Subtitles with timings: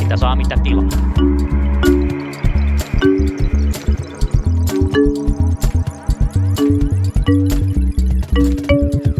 [0.00, 0.88] Mitä saa, mitä tilaa.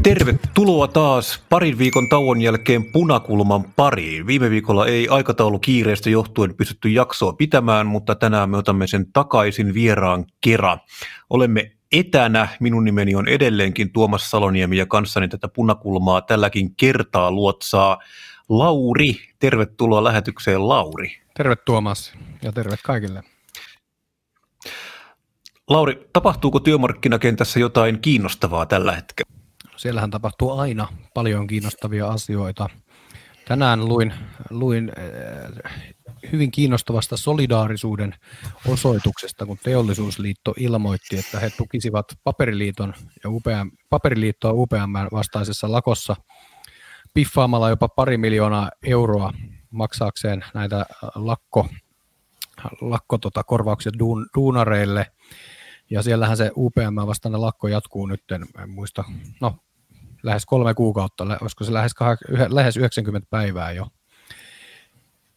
[0.03, 4.27] Tervetuloa taas parin viikon tauon jälkeen Punakulman pariin.
[4.27, 9.75] Viime viikolla ei aikataulu kiireestä johtuen pystytty jaksoa pitämään, mutta tänään me otamme sen takaisin
[9.75, 10.79] vieraan kera.
[11.31, 12.49] Olemme etänä.
[12.61, 17.99] Minun nimeni on edelleenkin Tuomas Saloniemi ja kanssani tätä punakulmaa tälläkin kertaa luotsaa
[18.49, 19.17] Lauri.
[19.39, 21.23] Tervetuloa lähetykseen Lauri.
[21.37, 23.23] Terve Tuomas ja terve kaikille.
[25.69, 29.33] Lauri, tapahtuuko työmarkkinakentässä jotain kiinnostavaa tällä hetkellä?
[29.77, 32.69] Siellähän tapahtuu aina paljon kiinnostavia asioita.
[33.49, 34.15] Tänään luin,
[34.51, 35.73] luin äh,
[36.33, 38.15] hyvin kiinnostavasta solidaarisuuden
[38.69, 46.17] osoituksesta, kun Teollisuusliitto ilmoitti, että he tukisivat Paperiliiton ja UPM, Paperiliittoa UPM vastaisessa lakossa
[47.15, 49.33] piffaamalla jopa pari miljoonaa euroa
[49.71, 51.69] maksaakseen näitä lakko,
[52.81, 55.07] lakko tota, korvauksia duun, duunareille.
[55.91, 59.05] Ja siellähän se UPM vastainen lakko jatkuu nyt, en muista,
[59.41, 59.59] no
[60.23, 61.93] lähes kolme kuukautta, olisiko se lähes,
[62.49, 63.87] lähes 90 päivää jo.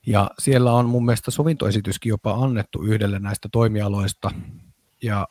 [0.06, 4.32] Ja siellä on mun mielestä sovintoesityskin jopa annettu yhdelle näistä toimialoista,
[5.04, 5.28] ja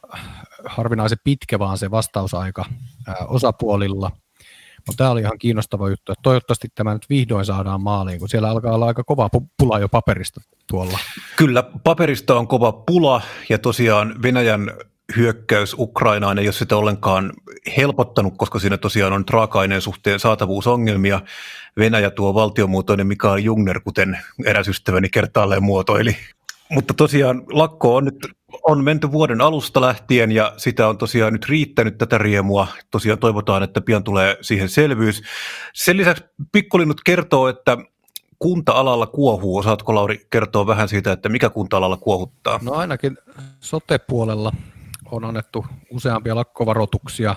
[0.65, 2.65] harvinaisen pitkä vaan se vastausaika
[3.07, 4.11] ää, osapuolilla.
[4.87, 8.51] Mutta tämä oli ihan kiinnostava juttu, että toivottavasti tämä nyt vihdoin saadaan maaliin, kun siellä
[8.51, 10.99] alkaa olla aika kova pula jo paperista tuolla.
[11.37, 14.71] Kyllä, paperista on kova pula, ja tosiaan Venäjän
[15.17, 17.33] hyökkäys Ukrainaan ei ole sitä ollenkaan
[17.77, 21.21] helpottanut, koska siinä tosiaan on raaka-aineen suhteen saatavuusongelmia.
[21.79, 26.17] Venäjä tuo valtiomuotoinen Mikael Jungner, kuten eräs ystäväni kertaalleen muotoili.
[26.71, 28.29] Mutta tosiaan lakko on nyt
[28.63, 32.67] on menty vuoden alusta lähtien ja sitä on tosiaan nyt riittänyt tätä riemua.
[32.91, 35.23] Tosiaan toivotaan, että pian tulee siihen selvyys.
[35.75, 37.79] Sen lisäksi Pikkulinnut kertoo, että
[38.39, 39.57] kunta-alalla kuohuu.
[39.57, 42.61] Osaatko Lauri kertoa vähän siitä, että mikä kunta-alalla kuohuttaa?
[42.63, 43.19] No ainakin
[43.61, 44.53] sote-puolella
[45.11, 47.37] on annettu useampia lakkovaroituksia.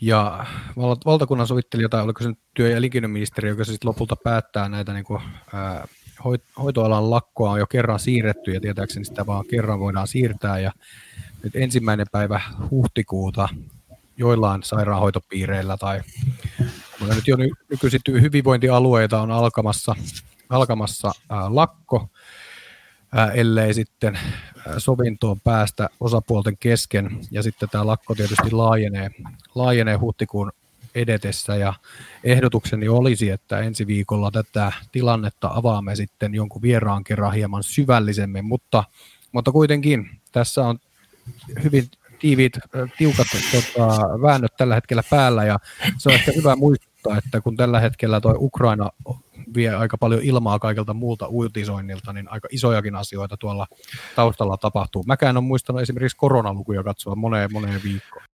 [0.00, 0.46] Ja
[1.06, 5.04] valtakunnan sovittelija, tai oliko se nyt työ- ja elinkeinoministeri, joka sitten lopulta päättää näitä niin
[5.04, 5.22] kuin,
[5.52, 5.88] ää,
[6.58, 10.72] hoitoalan lakkoa on jo kerran siirretty, ja tietääkseni sitä vaan kerran voidaan siirtää, ja
[11.42, 12.40] nyt ensimmäinen päivä
[12.70, 13.48] huhtikuuta
[14.16, 16.00] joillain sairaanhoitopiireillä tai
[17.14, 17.36] nyt jo
[17.70, 19.94] nykyisin hyvinvointialueita on alkamassa,
[20.48, 22.08] alkamassa ää, lakko,
[23.34, 24.18] ellei sitten
[24.78, 29.10] sovintoon päästä osapuolten kesken, ja sitten tämä lakko tietysti laajenee,
[29.54, 30.52] laajenee huhtikuun
[30.94, 31.74] edetessä, ja
[32.24, 38.84] ehdotukseni olisi, että ensi viikolla tätä tilannetta avaamme sitten jonkun vieraan kerran hieman syvällisemmin, mutta,
[39.32, 40.78] mutta kuitenkin tässä on
[41.64, 41.84] hyvin
[42.18, 42.58] tiiviit,
[42.98, 43.88] tiukat tota,
[44.22, 45.58] väännöt tällä hetkellä päällä, ja
[45.98, 46.56] se on ehkä hyvä
[47.04, 48.90] muistuttaa, että kun tällä hetkellä tuo Ukraina
[49.54, 53.66] vie aika paljon ilmaa kaikelta muulta uutisoinnilta, niin aika isojakin asioita tuolla
[54.16, 55.04] taustalla tapahtuu.
[55.06, 58.24] Mäkään on muistanut esimerkiksi koronalukuja katsoa moneen moneen viikkoon.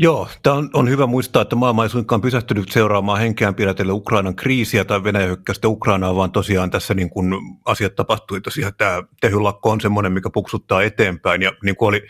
[0.00, 4.36] Joo, tämä on, on hyvä muistaa, että maailma ei suinkaan pysähtynyt seuraamaan henkeään pidätellä Ukrainan
[4.36, 8.40] kriisiä tai Venäjän hyökkäystä Ukrainaa, vaan tosiaan tässä niin kun asiat tapahtui.
[8.40, 12.02] Tosiaan tämä tehylakko on semmoinen, mikä puksuttaa eteenpäin ja niin kuin oli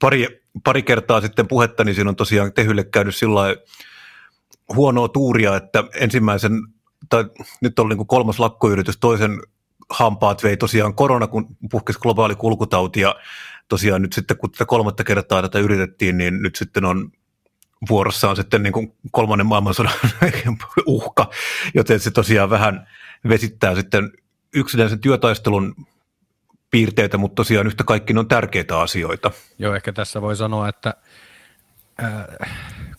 [0.00, 3.56] pari, pari kertaa sitten puhetta, niin siinä on tosiaan tehylle käynyt sillä
[4.74, 6.52] huonoa tuuria, että ensimmäisen
[7.08, 7.24] tai
[7.60, 9.40] nyt on niin kolmas lakkoyritys, toisen
[9.90, 13.16] hampaat vei tosiaan korona, kun puhkesi globaali kulkutauti ja
[13.68, 17.12] tosiaan nyt sitten kun tätä kolmatta kertaa tätä yritettiin, niin nyt sitten on
[17.88, 19.92] vuorossa on sitten niin kuin kolmannen maailmansodan
[20.86, 21.30] uhka,
[21.74, 22.88] joten se tosiaan vähän
[23.28, 24.12] vesittää sitten
[24.54, 25.74] yksinäisen työtaistelun
[26.70, 29.30] piirteitä, mutta tosiaan yhtä kaikki ne on tärkeitä asioita.
[29.58, 30.94] Joo, ehkä tässä voi sanoa, että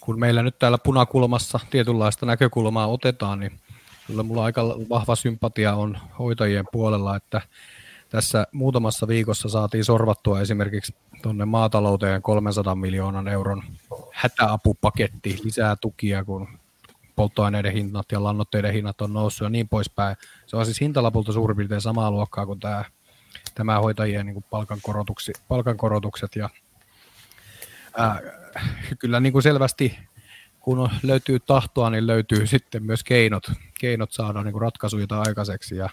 [0.02, 3.60] kun meillä nyt täällä punakulmassa tietynlaista näkökulmaa otetaan, niin
[4.08, 7.42] kyllä mulla aika vahva sympatia on hoitajien puolella, että
[8.10, 13.64] tässä muutamassa viikossa saatiin sorvattua esimerkiksi tuonne maatalouteen 300 miljoonan euron
[14.14, 16.48] hätäapupaketti, lisää tukia, kun
[17.16, 20.16] polttoaineiden hinnat ja lannoitteiden hinnat on noussut ja niin poispäin.
[20.46, 22.86] Se on siis hintalapulta suurin piirtein samaa luokkaa kuin tämä,
[23.56, 24.46] tämä hoitajien niin
[25.48, 26.36] palkankorotukset.
[26.36, 26.50] Ja,
[27.98, 28.22] ää,
[29.00, 29.98] kyllä niin kuin selvästi
[30.62, 33.44] kun löytyy tahtoa, niin löytyy sitten myös keinot,
[33.80, 35.76] keinot saada niin kuin ratkaisuja aikaiseksi.
[35.76, 35.90] Ja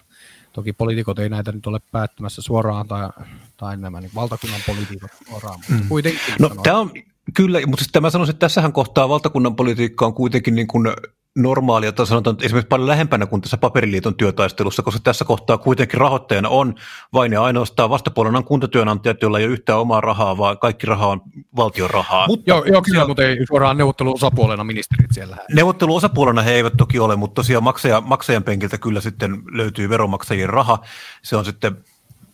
[0.53, 3.09] toki poliitikot ei näitä nyt ole päättämässä suoraan tai,
[3.57, 5.89] tai nämä niin valtakunnan poliitikot suoraan, mutta mm.
[5.89, 6.21] kuitenkin.
[6.39, 6.91] No, tämä on,
[7.33, 10.87] kyllä, mutta sitten mä sanoisin, että tässähän kohtaa valtakunnan politiikka on kuitenkin niin kuin
[11.37, 15.99] normaalia, tai sanotaan että esimerkiksi paljon lähempänä kuin tässä paperiliiton työtaistelussa, koska tässä kohtaa kuitenkin
[15.99, 16.75] rahoittajana on
[17.13, 21.07] vain ja ainoastaan vastapuolena on kuntatyönantajat, joilla ei ole yhtään omaa rahaa, vaan kaikki raha
[21.07, 21.21] on
[21.55, 22.27] valtion rahaa.
[22.27, 25.37] Mutta, joo, joo, kyllä, mutta ei suoraan neuvotteluosapuolena ministerit siellä.
[25.53, 30.79] Neuvotteluosapuolena he eivät toki ole, mutta tosiaan maksaja, maksajan penkiltä kyllä sitten löytyy veronmaksajien raha.
[31.23, 31.77] Se on sitten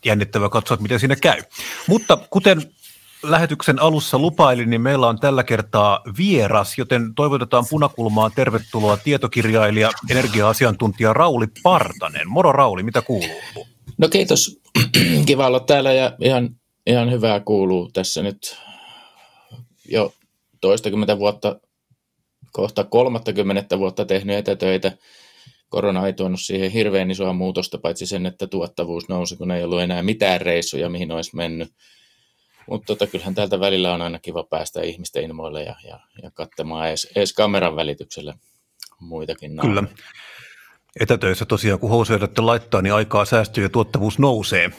[0.05, 1.41] jännittävä katsoa, miten siinä käy.
[1.87, 2.61] Mutta kuten
[3.31, 11.13] lähetyksen alussa lupailin, niin meillä on tällä kertaa vieras, joten toivotetaan punakulmaan tervetuloa tietokirjailija, energia-asiantuntija
[11.13, 12.29] Rauli Partanen.
[12.29, 13.65] Moro Rauli, mitä kuuluu?
[13.97, 14.61] No kiitos,
[15.27, 16.49] kiva olla täällä ja ihan,
[16.87, 18.57] ihan hyvää kuuluu tässä nyt
[19.89, 20.13] jo
[20.61, 21.59] toistakymmentä vuotta,
[22.51, 24.91] kohta kolmattakymmenettä vuotta tehnyt etätöitä.
[25.69, 29.81] Korona ei tuonut siihen hirveän isoa muutosta, paitsi sen, että tuottavuus nousi, kun ei ollut
[29.81, 31.69] enää mitään reissuja, mihin olisi mennyt
[32.69, 36.87] mutta tota, kyllähän täältä välillä on aina kiva päästä ihmisten ilmoille ja, ja, ja katsomaan
[36.87, 38.33] edes, edes kameran välityksellä
[38.99, 39.83] muitakin Kyllä.
[40.99, 44.71] Etätöissä tosiaan, kun housuedatte laittaa, niin aikaa säästyy ja tuottavuus nousee.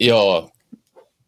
[0.00, 0.50] Joo,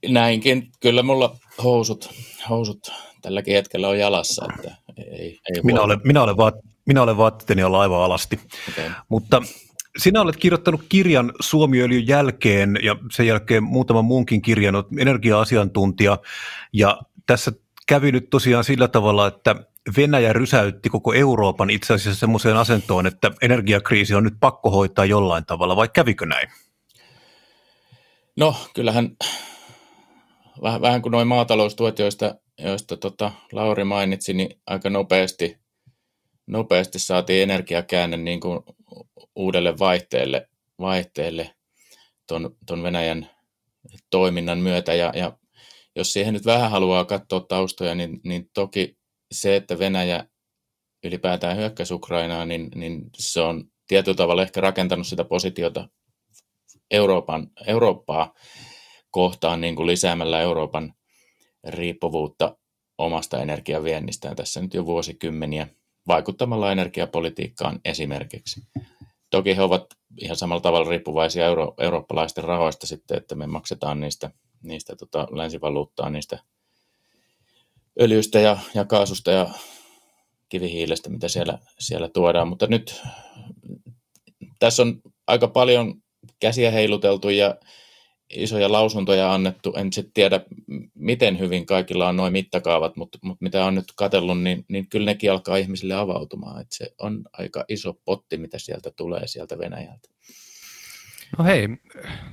[0.08, 0.68] näinkin.
[0.80, 2.10] Kyllä mulla housut,
[2.48, 4.46] housut tälläkin hetkellä on jalassa.
[4.56, 6.54] Että ei, ei minä, olen, minä, olen vaat,
[6.86, 8.40] minä olen vaatteeni alla aivan alasti.
[8.68, 8.90] Okay.
[9.08, 9.42] Mutta
[9.98, 16.18] sinä olet kirjoittanut kirjan Suomiöljyn jälkeen ja sen jälkeen muutaman muunkin kirjan, olet energia-asiantuntija
[16.72, 17.52] ja tässä
[17.86, 19.56] kävi nyt tosiaan sillä tavalla, että
[19.96, 25.46] Venäjä rysäytti koko Euroopan itse asiassa semmoiseen asentoon, että energiakriisi on nyt pakko hoitaa jollain
[25.46, 26.48] tavalla, vai kävikö näin?
[28.36, 29.16] No kyllähän
[30.62, 35.58] vähän, vähän kuin noin maataloustuet, joista, joista tota Lauri mainitsi, niin aika nopeasti,
[36.46, 38.60] nopeasti saatiin energiakäänne niin kuin
[39.36, 40.48] uudelle vaihteelle,
[40.78, 41.54] vaihteelle
[42.26, 43.30] ton, ton Venäjän
[44.10, 44.94] toiminnan myötä.
[44.94, 45.38] Ja, ja
[45.96, 48.96] jos siihen nyt vähän haluaa katsoa taustoja, niin, niin toki
[49.32, 50.26] se, että Venäjä
[51.04, 55.88] ylipäätään hyökkäsi Ukrainaan, niin, niin se on tietyllä tavalla ehkä rakentanut sitä positiota
[56.90, 58.34] Euroopan, Eurooppaa
[59.10, 60.94] kohtaan niin kuin lisäämällä Euroopan
[61.68, 62.56] riippuvuutta
[62.98, 65.66] omasta energiaviennistään tässä nyt jo vuosikymmeniä
[66.08, 68.60] vaikuttamalla energiapolitiikkaan esimerkiksi.
[69.32, 69.86] Toki he ovat
[70.18, 74.30] ihan samalla tavalla riippuvaisia euro, eurooppalaisten rahoista sitten, että me maksetaan niistä,
[74.62, 76.38] niistä tota, länsivaluuttaa, niistä
[78.00, 79.50] öljystä ja, ja kaasusta ja
[80.48, 82.48] kivihiilestä, mitä siellä, siellä tuodaan.
[82.48, 83.02] Mutta nyt
[84.58, 86.02] tässä on aika paljon
[86.40, 87.54] käsiä heiluteltu ja
[88.32, 89.74] isoja lausuntoja annettu.
[89.76, 90.40] En sitten tiedä,
[90.94, 95.06] miten hyvin kaikilla on noin mittakaavat, mutta, mutta mitä on nyt katsellut, niin, niin kyllä
[95.06, 96.60] nekin alkaa ihmisille avautumaan.
[96.60, 100.08] Että se on aika iso potti, mitä sieltä tulee sieltä Venäjältä.
[101.38, 101.68] No hei,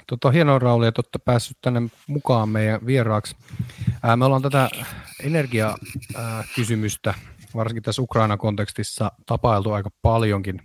[0.08, 3.36] tota, hienoa Rauli, että olette päässyt tänne mukaan meidän vieraaksi.
[4.04, 4.70] Ää, me ollaan tätä
[5.24, 7.14] energiakysymystä,
[7.56, 10.62] varsinkin tässä Ukraina-kontekstissa, tapailtu aika paljonkin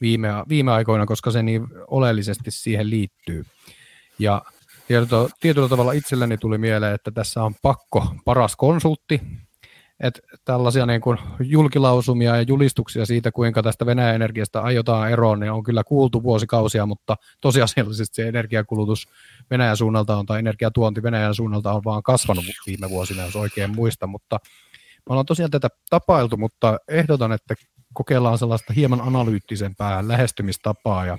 [0.00, 3.44] viime, viime aikoina, koska se niin oleellisesti siihen liittyy.
[4.18, 4.42] Ja
[4.88, 9.20] Tietyllä, tietyllä tavalla itselleni tuli mieleen, että tässä on pakko paras konsultti,
[10.02, 15.52] että tällaisia niin kuin julkilausumia ja julistuksia siitä, kuinka tästä Venäjän energiasta aiotaan eroon, niin
[15.52, 19.08] on kyllä kuultu vuosikausia, mutta tosiasiallisesti se energiakulutus
[19.50, 24.06] Venäjän suunnalta on, tai energiatuonti Venäjän suunnalta on vaan kasvanut viime vuosina, jos oikein muista,
[24.06, 24.38] mutta
[24.96, 27.54] me ollaan tosiaan tätä tapailtu, mutta ehdotan, että
[27.94, 31.18] kokeillaan sellaista hieman analyyttisempää lähestymistapaa ja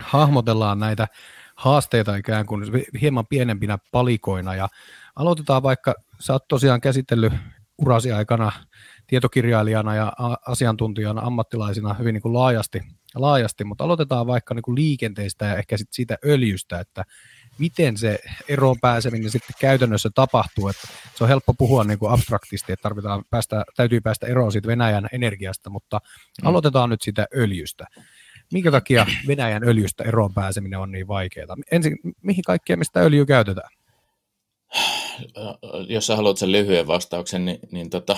[0.00, 1.08] hahmotellaan näitä
[1.56, 2.64] haasteita ikään kuin
[3.00, 4.68] hieman pienempinä palikoina ja
[5.16, 7.32] aloitetaan vaikka, sä oot tosiaan käsitellyt
[7.78, 8.52] urasi aikana
[9.06, 10.12] tietokirjailijana ja
[10.46, 12.82] asiantuntijana, ammattilaisina hyvin niin kuin laajasti,
[13.14, 17.04] laajasti, mutta aloitetaan vaikka niin kuin liikenteestä ja ehkä sit siitä öljystä, että
[17.58, 20.68] miten se eroon pääseminen sitten käytännössä tapahtuu.
[20.68, 24.68] Että se on helppo puhua niin kuin abstraktisti, että tarvitaan päästä, täytyy päästä eroon siitä
[24.68, 26.00] Venäjän energiasta, mutta
[26.42, 26.48] mm.
[26.48, 27.86] aloitetaan nyt sitä öljystä
[28.52, 31.56] minkä takia Venäjän öljystä eroon pääseminen on niin vaikeaa?
[31.70, 33.70] Ensin, mihin kaikkea mistä öljyä käytetään?
[35.88, 38.16] Jos sä haluat sen lyhyen vastauksen, niin, niin tota,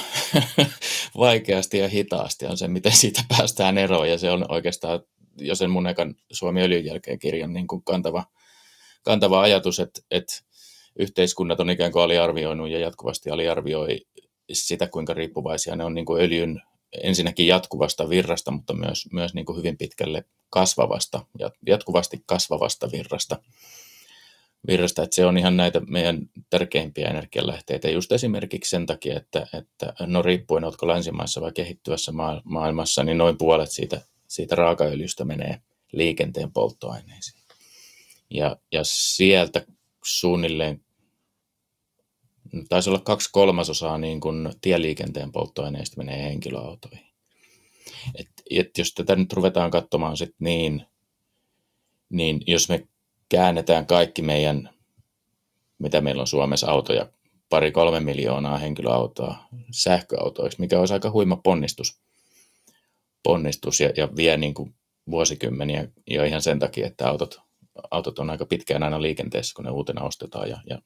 [1.19, 4.09] vaikeasti ja hitaasti on se, miten siitä päästään eroon.
[4.09, 5.01] Ja se on oikeastaan
[5.37, 8.25] jo sen mun ekan Suomi öljyn jälkeen kirjan niin kuin kantava,
[9.03, 10.35] kantava ajatus, että, että
[10.99, 14.01] yhteiskunnat on ikään kuin aliarvioinut ja jatkuvasti aliarvioi
[14.53, 16.63] sitä, kuinka riippuvaisia ne on niin kuin öljyn
[17.03, 21.27] ensinnäkin jatkuvasta virrasta, mutta myös, myös niin kuin hyvin pitkälle kasvavasta,
[21.67, 23.43] jatkuvasti kasvavasta virrasta.
[24.67, 25.03] virrasta.
[25.03, 30.23] Että se on ihan näitä meidän tärkeimpiä energialähteitä just esimerkiksi sen takia, että, että no
[30.23, 32.13] riippuen, oletko länsimaissa vai kehittyvässä
[32.45, 35.61] maailmassa, niin noin puolet siitä, siitä raakaöljystä menee
[35.93, 37.43] liikenteen polttoaineisiin.
[38.31, 39.67] Ja, ja sieltä
[40.05, 40.81] suunnilleen
[42.69, 47.07] taisi olla kaksi kolmasosaa niin kuin tieliikenteen polttoaineista menee henkilöautoihin.
[48.15, 50.87] Et, et jos tätä nyt ruvetaan katsomaan sit niin,
[52.11, 52.89] niin jos me
[53.29, 54.71] käännetään kaikki meidän,
[55.79, 57.07] mitä meillä on Suomessa autoja,
[57.49, 59.37] pari kolme miljoonaa henkilöautoa
[59.71, 62.01] sähköautoiksi, mikä olisi aika huima ponnistus,
[63.23, 64.75] ponnistus ja, ja vie niin kuin
[65.11, 67.41] vuosikymmeniä jo ihan sen takia, että autot,
[67.91, 70.79] autot on aika pitkään aina liikenteessä, kun ne uutena ostetaan ja, ja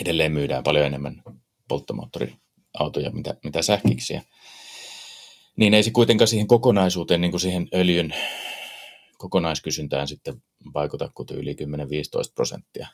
[0.00, 1.22] edelleen myydään paljon enemmän
[1.68, 4.22] polttomoottoriautoja, mitä, mitä sähkiksiä.
[5.56, 8.14] Niin ei se kuitenkaan siihen kokonaisuuteen, niin kuin siihen öljyn
[9.18, 10.42] kokonaiskysyntään sitten
[10.74, 11.56] vaikuta kuin yli 10-15
[12.34, 12.88] prosenttia.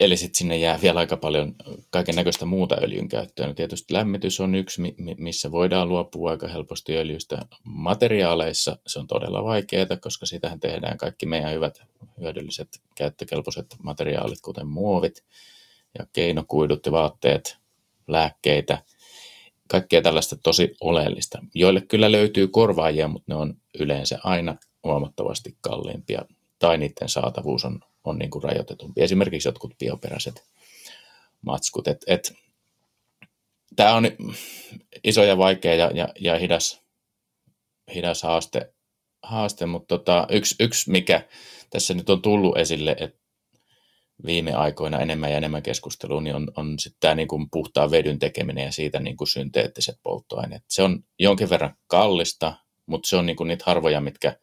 [0.00, 1.54] Eli sitten sinne jää vielä aika paljon
[1.90, 3.46] kaiken näköistä muuta öljyn käyttöä.
[3.46, 4.82] No tietysti lämmitys on yksi,
[5.18, 7.38] missä voidaan luopua aika helposti öljystä.
[7.64, 11.82] Materiaaleissa se on todella vaikeaa, koska sitähän tehdään kaikki meidän hyvät
[12.20, 15.24] hyödylliset käyttökelpoiset materiaalit, kuten muovit
[15.98, 17.56] ja keinokuidut ja vaatteet,
[18.08, 18.82] lääkkeitä,
[19.68, 26.24] kaikkea tällaista tosi oleellista, joille kyllä löytyy korvaajia, mutta ne on yleensä aina huomattavasti kalliimpia
[26.58, 29.02] tai niiden saatavuus on on niin kuin rajoitetumpi.
[29.02, 30.44] Esimerkiksi jotkut bioperäiset
[31.42, 31.88] matskut.
[31.88, 32.34] Et, et,
[33.76, 34.04] tämä on
[35.04, 36.82] iso ja vaikea ja, ja, ja hidas,
[37.94, 38.74] hidas haaste,
[39.22, 41.28] haaste mutta tota, yksi, yksi, mikä
[41.70, 43.24] tässä nyt on tullut esille, että
[44.26, 48.18] viime aikoina enemmän ja enemmän keskustelua, niin on, on sitten tämä niin kuin puhtaan vedyn
[48.18, 50.62] tekeminen ja siitä niin kuin synteettiset polttoaineet.
[50.68, 52.54] Se on jonkin verran kallista,
[52.86, 54.36] mutta se on niin kuin niitä harvoja, mitkä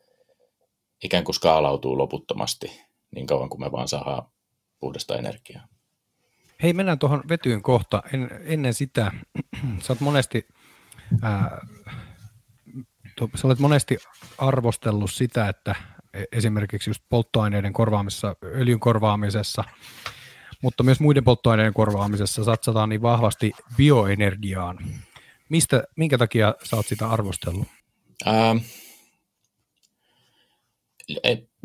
[1.04, 2.82] ikään kuin skaalautuu loputtomasti
[3.16, 4.24] niin kauan kuin me vaan saadaan
[4.80, 5.68] puhdasta energiaa.
[6.64, 8.04] Hei, mennään tuohon vetyyn kohta.
[8.14, 9.12] En, ennen sitä,
[9.84, 10.48] sä oot monesti,
[11.22, 11.68] ää,
[13.16, 13.98] to, sä olet monesti
[14.38, 15.76] arvostellut sitä, että
[16.14, 19.64] e, esimerkiksi just polttoaineiden korvaamisessa, öljyn korvaamisessa,
[20.62, 24.78] mutta myös muiden polttoaineiden korvaamisessa satsataan niin vahvasti bioenergiaan.
[25.50, 27.68] Mistä, minkä takia sä oot sitä arvostellut?
[28.28, 28.58] Ähm,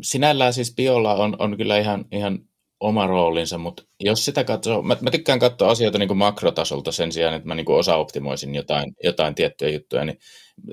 [0.01, 2.39] sinällään siis biolla on, on kyllä ihan, ihan
[2.79, 7.11] oma roolinsa, mutta jos sitä katsoo, mä, mä tykkään katsoa asioita niin kuin makrotasolta sen
[7.11, 10.19] sijaan, että mä niin kuin osa-optimoisin jotain, jotain tiettyjä juttuja, niin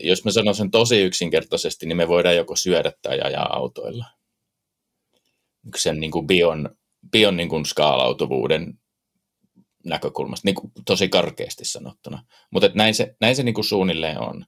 [0.01, 4.05] jos mä sanon sen tosi yksinkertaisesti, niin me voidaan joko syödä tai ajaa autoilla.
[5.77, 6.77] Sen niin kuin bion,
[7.13, 8.79] bion niin kuin skaalautuvuuden
[9.85, 12.25] näkökulmasta, niin kuin tosi karkeasti sanottuna.
[12.51, 14.47] Mutta näin se, näin se niin kuin suunnilleen on.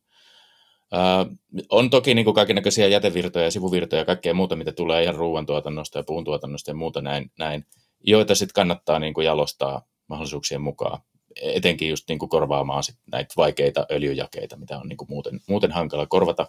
[1.68, 6.70] On toki niin kaikenlaisia jätevirtoja, sivuvirtoja ja kaikkea muuta, mitä tulee ihan ruoantuotannosta ja puuntuotannosta
[6.70, 7.66] ja muuta näin, näin
[8.00, 11.00] joita sitten kannattaa niin kuin jalostaa mahdollisuuksien mukaan,
[11.42, 15.72] etenkin just niin kuin korvaamaan sit näitä vaikeita öljyjakeita, mitä on niin kuin muuten, muuten
[15.72, 16.46] hankala korvata.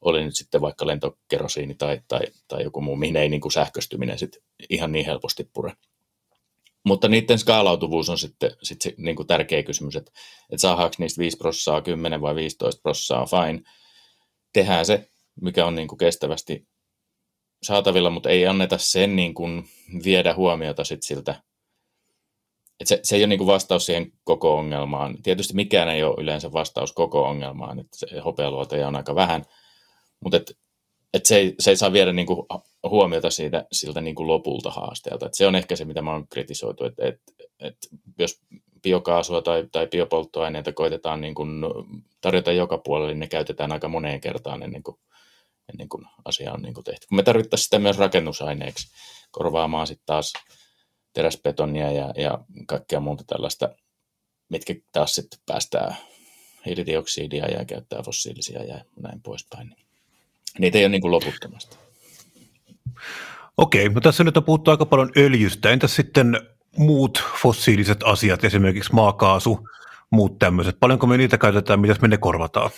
[0.00, 4.18] Oli nyt sitten vaikka lentokerosiini tai, tai, tai joku muu, mihin ei niin kuin sähköstyminen
[4.18, 4.38] sit
[4.70, 5.72] ihan niin helposti pure.
[6.84, 10.12] Mutta niiden skaalautuvuus on sitten, sitten se niin kuin tärkeä kysymys, että,
[10.50, 13.62] että saadaanko niistä 5 prossaa, 10 vai 15 prossaa, fine.
[14.52, 15.08] Tehdään se,
[15.40, 16.68] mikä on niin kuin kestävästi
[17.62, 19.64] saatavilla, mutta ei anneta sen niin kuin
[20.04, 21.42] viedä huomiota sit siltä,
[22.80, 25.22] että se, se ei ole niin kuin vastaus siihen koko ongelmaan.
[25.22, 29.44] Tietysti mikään ei ole yleensä vastaus koko ongelmaan, että hopealuoteja on aika vähän,
[30.20, 30.58] mutta et,
[31.14, 32.46] et se, ei, se ei saa viedä niin kuin
[32.88, 35.26] huomiota siitä, siltä niin kuin lopulta haasteelta.
[35.26, 37.20] Et se on ehkä se, mitä mä oon kritisoitu, että et,
[37.60, 37.76] et
[38.18, 38.40] jos
[38.82, 41.62] biokaasua tai, tai biopolttoaineita koitetaan niin kuin
[42.20, 44.96] tarjota joka puolelle, niin ne käytetään aika moneen kertaan ennen kuin,
[45.72, 47.06] ennen kuin asia on niin kuin tehty.
[47.10, 48.88] Me tarvittaisiin sitä myös rakennusaineeksi
[49.30, 50.32] korvaamaan sitten taas
[51.12, 53.68] teräsbetonia ja, ja kaikkea muuta tällaista,
[54.48, 55.94] mitkä taas sitten päästää
[56.66, 59.76] hiilidioksidia ja käyttää fossiilisia ja näin poispäin.
[60.58, 61.76] Niitä ei ole niin kuin loputtomasti.
[63.56, 65.70] Okei, mutta tässä nyt on puhuttu aika paljon öljystä.
[65.70, 66.40] Entäs sitten
[66.76, 69.68] muut fossiiliset asiat, esimerkiksi maakaasu,
[70.10, 70.80] muut tämmöiset?
[70.80, 72.70] Paljonko me niitä käytetään, mitä me ne korvataan?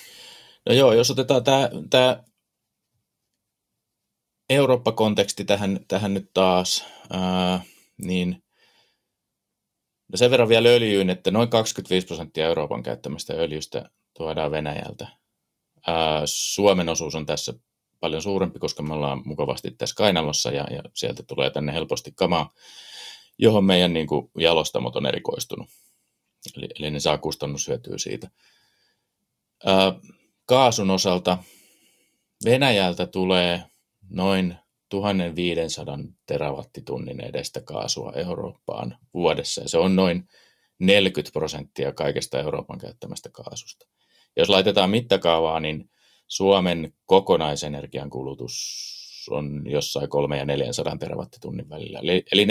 [0.68, 2.22] No joo, jos otetaan tämä, tämä
[4.50, 7.60] Eurooppa-konteksti tähän, tähän nyt taas, ää,
[8.04, 8.42] niin
[10.12, 15.08] no sen verran vielä öljyyn, että noin 25 prosenttia Euroopan käyttämästä öljystä tuodaan Venäjältä.
[15.86, 17.54] Ää, Suomen osuus on tässä
[18.04, 22.50] paljon suurempi, koska me ollaan mukavasti tässä kainalossa ja, ja sieltä tulee tänne helposti kamaa,
[23.38, 25.68] johon meidän niin kuin, jalostamot on erikoistunut.
[26.56, 28.30] Eli, eli ne saa kustannushyötyä siitä.
[29.66, 29.92] Ää,
[30.46, 31.38] kaasun osalta
[32.44, 33.62] Venäjältä tulee
[34.10, 34.56] noin
[34.88, 40.28] 1500 terawattitunnin edestä kaasua Eurooppaan vuodessa, ja se on noin
[40.78, 43.86] 40 prosenttia kaikesta Euroopan käyttämästä kaasusta.
[44.36, 45.90] Jos laitetaan mittakaavaa, niin
[46.26, 48.84] Suomen kokonaisenergian kulutus
[49.30, 51.98] on jossain 3 ja 400 terawattitunnin välillä.
[52.02, 52.48] Eli, eli 4-5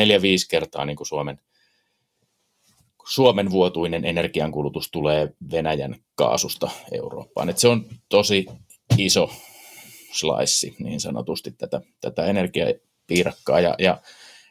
[0.50, 1.40] kertaa niin kuin Suomen
[3.10, 7.50] Suomen vuotuinen energiankulutus tulee Venäjän kaasusta Eurooppaan.
[7.50, 8.46] Et se on tosi
[8.98, 9.30] iso
[10.12, 14.02] slice niin sanotusti tätä, tätä energiapiirakkaa ja, ja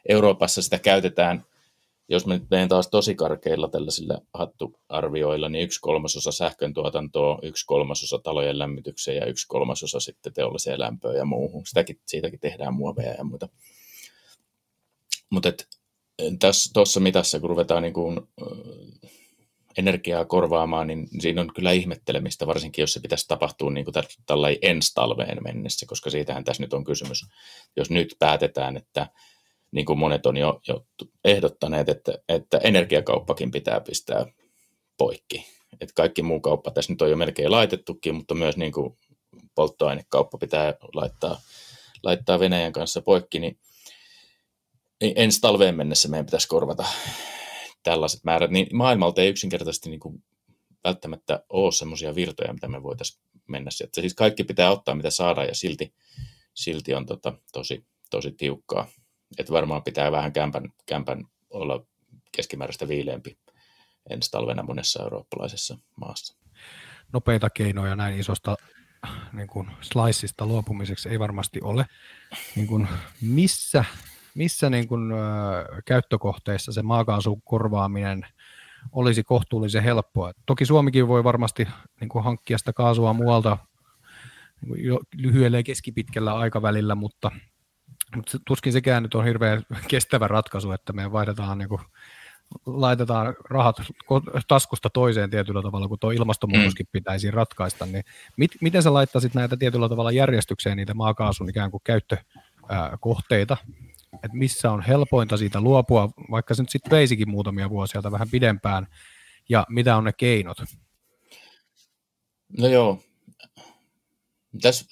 [0.09, 1.45] Euroopassa sitä käytetään,
[2.13, 7.65] jos me nyt menen taas tosi karkeilla tällaisilla hattuarvioilla, niin yksi kolmasosa sähkön tuotantoa, yksi
[7.65, 11.65] kolmasosa talojen lämmitykseen ja yksi kolmasosa sitten teolliseen lämpöön ja muuhun.
[11.65, 13.49] Sitäkin, siitäkin tehdään muoveja ja muita.
[15.29, 15.49] Mutta
[16.73, 18.19] tuossa mitassa, kun ruvetaan niin kuin,
[19.77, 24.47] energiaa korvaamaan, niin siinä on kyllä ihmettelemistä, varsinkin jos se pitäisi tapahtua niin kuin tällä
[24.61, 27.25] ensi talveen mennessä, koska siitähän tässä nyt on kysymys.
[27.75, 29.07] Jos nyt päätetään, että
[29.73, 30.85] niin kuin monet on jo, jo
[31.25, 34.25] ehdottaneet, että, että energiakauppakin pitää pistää
[34.97, 35.45] poikki.
[35.81, 38.97] Että kaikki muu kauppa tässä nyt on jo melkein laitettukin, mutta myös niin kuin
[39.55, 41.41] polttoainekauppa pitää laittaa,
[42.03, 43.59] laittaa Venäjän kanssa poikki, niin
[45.01, 46.85] ensi talveen mennessä meidän pitäisi korvata
[47.83, 50.23] tällaiset määrät, niin maailmalta ei yksinkertaisesti niin kuin
[50.83, 54.01] välttämättä ole semmoisia virtoja, mitä me voitaisiin mennä sieltä.
[54.01, 55.93] Siis kaikki pitää ottaa, mitä saadaan, ja silti,
[56.53, 58.87] silti on tota, tosi, tosi tiukkaa.
[59.37, 61.85] Että varmaan pitää vähän kämpän, kämpän olla
[62.35, 63.37] keskimääräistä viileempi
[64.09, 66.37] ensi talvena monessa eurooppalaisessa maassa.
[67.13, 68.55] Nopeita keinoja näin isosta
[69.33, 71.85] niin kuin sliceista luopumiseksi ei varmasti ole.
[72.55, 72.87] Niin kuin
[73.21, 73.85] missä
[74.35, 75.15] missä niin kuin, ö,
[75.85, 78.25] käyttökohteissa se maakaasun korvaaminen
[78.91, 80.31] olisi kohtuullisen helppoa.
[80.45, 81.67] Toki Suomikin voi varmasti
[81.99, 83.57] niin kuin hankkia sitä kaasua muualta
[84.61, 87.31] niin kuin jo lyhyellä ja keskipitkällä aikavälillä, mutta,
[88.15, 91.81] mutta tuskin sekään nyt on hirveän kestävä ratkaisu, että me vaihdetaan niin kuin,
[92.65, 93.75] laitetaan rahat
[94.47, 96.91] taskusta toiseen tietyllä tavalla, kun tuo ilmastonmuutoskin mm.
[96.91, 98.03] pitäisi ratkaista, niin
[98.37, 103.57] mit, miten sä laittaisit näitä tietyllä tavalla järjestykseen, niitä maakaasun ikään kuin käyttökohteita,
[104.13, 108.29] että missä on helpointa siitä luopua, vaikka se nyt sitten veisikin muutamia vuosia tai vähän
[108.31, 108.87] pidempään,
[109.49, 110.57] ja mitä on ne keinot?
[112.57, 112.99] No joo,
[114.61, 114.85] tässä,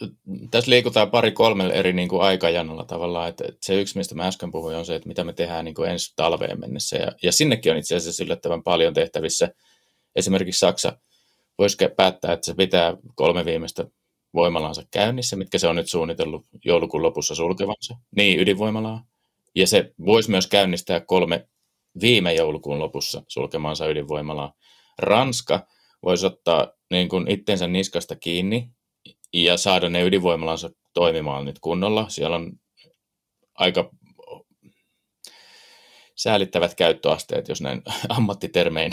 [0.51, 4.27] tässä liikutaan pari kolmelle eri niin kuin aikajanalla tavallaan, että, että se yksi, mistä mä
[4.27, 7.31] äsken puhuin, on se, että mitä me tehdään niin kuin ensi talveen mennessä, ja, ja
[7.31, 9.49] sinnekin on itse asiassa yllättävän paljon tehtävissä.
[10.15, 10.97] Esimerkiksi Saksa
[11.57, 13.85] voisi päättää, että se pitää kolme viimeistä
[14.33, 17.95] voimalansa käynnissä, mitkä se on nyt suunnitellut joulukuun lopussa sulkevansa.
[18.15, 19.05] Niin, ydinvoimalaa.
[19.55, 21.47] Ja se voisi myös käynnistää kolme
[22.01, 24.53] viime joulukuun lopussa sulkemaansa ydinvoimalaa.
[24.97, 25.67] Ranska
[26.03, 28.69] voisi ottaa niin kuin itsensä niskasta kiinni
[29.33, 32.09] ja saada ne ydinvoimalansa toimimaan nyt kunnolla.
[32.09, 32.51] Siellä on
[33.55, 33.91] aika
[36.15, 38.91] säälittävät käyttöasteet, jos näin ammattitermein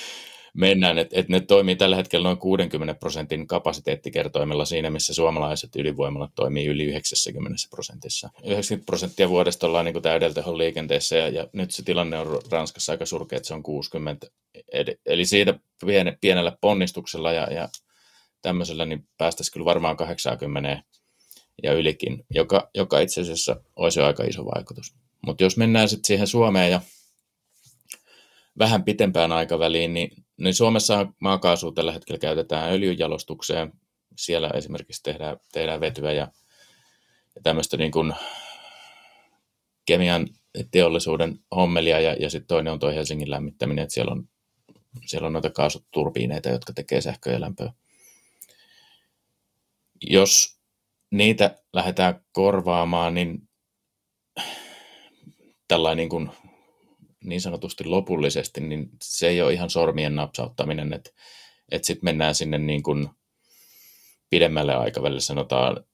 [0.54, 6.30] mennään, että et ne toimii tällä hetkellä noin 60 prosentin kapasiteettikertoimella siinä, missä suomalaiset ydinvoimalat
[6.34, 8.30] toimii yli 90 prosentissa.
[8.44, 13.06] 90 prosenttia vuodesta ollaan niin täydeltähon liikenteessä ja, ja, nyt se tilanne on Ranskassa aika
[13.06, 14.26] surkea, että se on 60.
[15.06, 15.54] Eli siitä
[15.86, 17.68] piene, pienellä ponnistuksella ja, ja
[18.42, 20.82] tämmöisellä niin päästäisiin kyllä varmaan 80
[21.62, 24.94] ja ylikin, joka, joka itse asiassa olisi jo aika iso vaikutus.
[25.26, 26.80] Mutta jos mennään sitten siihen Suomeen ja
[28.58, 33.72] vähän pitempään aikaväliin, niin, niin Suomessa maakaasua tällä hetkellä käytetään öljynjalostukseen.
[34.16, 36.28] Siellä esimerkiksi tehdään, tehdään vetyä ja,
[37.34, 38.14] ja tämmöistä niin kuin
[39.86, 40.28] kemian
[40.70, 44.28] teollisuuden hommelia ja, ja sitten toinen on tuo Helsingin lämmittäminen, että siellä on,
[45.06, 47.72] siellä on noita kaasuturbiineita, jotka tekee sähköä ja lämpöä.
[50.00, 50.60] Jos
[51.10, 53.48] niitä lähdetään korvaamaan, niin
[55.68, 56.30] tällainen niin kuin
[57.24, 61.10] niin sanotusti lopullisesti, niin se ei ole ihan sormien napsauttaminen, että,
[61.72, 63.08] että sitten mennään sinne niin kuin
[64.30, 65.84] pidemmälle aikavälille, sanotaan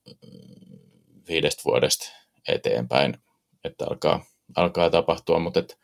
[1.28, 2.12] viidestä vuodesta
[2.48, 3.18] eteenpäin,
[3.64, 4.24] että alkaa,
[4.56, 5.78] alkaa tapahtua, mutta et,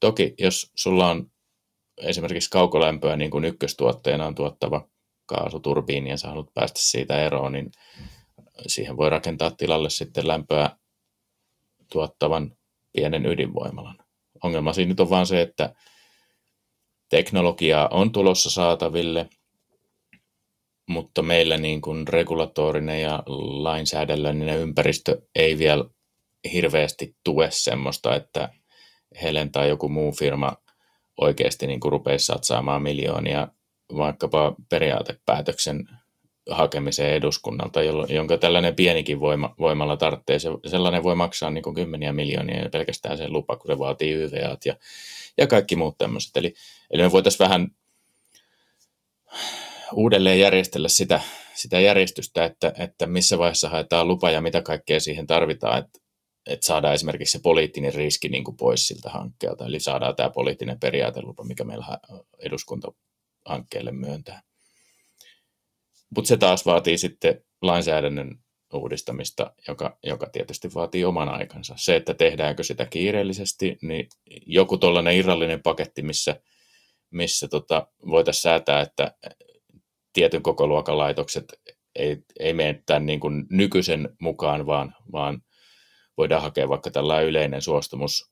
[0.00, 1.30] toki jos sulla on
[1.98, 4.88] esimerkiksi kaukolämpöä niin kuin ykköstuotteena on tuottava
[5.28, 7.70] kaasuturbiini ja sä haluat päästä siitä eroon, niin
[8.66, 10.70] siihen voi rakentaa tilalle sitten lämpöä
[11.92, 12.56] tuottavan
[12.92, 13.98] pienen ydinvoimalan.
[14.44, 15.74] Ongelma siinä nyt on vaan se, että
[17.08, 19.28] teknologiaa on tulossa saataville,
[20.88, 23.22] mutta meillä niin kuin regulatorinen ja
[23.62, 25.84] lainsäädännöllinen ympäristö ei vielä
[26.52, 28.48] hirveästi tue semmoista, että
[29.22, 30.56] Helen tai joku muu firma
[31.20, 33.48] oikeasti niin kuin rupeisi satsaamaan miljoonia
[33.96, 35.88] vaikkapa periaatepäätöksen
[36.50, 40.38] hakemiseen eduskunnalta, jonka tällainen pienikin voima, voimalla tarvitsee.
[40.38, 44.76] Se, sellainen voi maksaa niin kymmeniä miljoonia pelkästään sen lupa, kun se vaatii YVAt ja,
[45.38, 46.36] ja kaikki muut tämmöiset.
[46.36, 46.54] Eli,
[46.90, 47.68] eli me voitaisiin vähän
[49.92, 51.20] uudelleen järjestellä sitä,
[51.54, 55.78] sitä järjestystä, että, että missä vaiheessa haetaan lupa ja mitä kaikkea siihen tarvitaan.
[55.78, 55.98] Että
[56.48, 60.80] että saadaan esimerkiksi se poliittinen riski niin kuin pois siltä hankkeelta, eli saadaan tämä poliittinen
[60.80, 61.98] periaatelupa, mikä meillä
[62.38, 62.92] eduskunta
[63.48, 64.42] hankkeelle myöntää.
[66.16, 68.38] Mutta se taas vaatii sitten lainsäädännön
[68.72, 71.74] uudistamista, joka, joka tietysti vaatii oman aikansa.
[71.76, 74.08] Se, että tehdäänkö sitä kiireellisesti, niin
[74.46, 76.40] joku tuollainen irrallinen paketti, missä,
[77.10, 79.14] missä tota, voitaisiin säätää, että
[80.12, 81.44] tietyn koko luokan laitokset
[81.94, 85.42] ei, ei mene tämän niin kuin nykyisen mukaan, vaan, vaan
[86.16, 88.30] voidaan hakea vaikka tällainen yleinen suostumus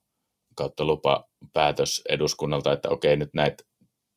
[0.54, 3.64] kautta lupapäätös eduskunnalta, että okei, nyt näitä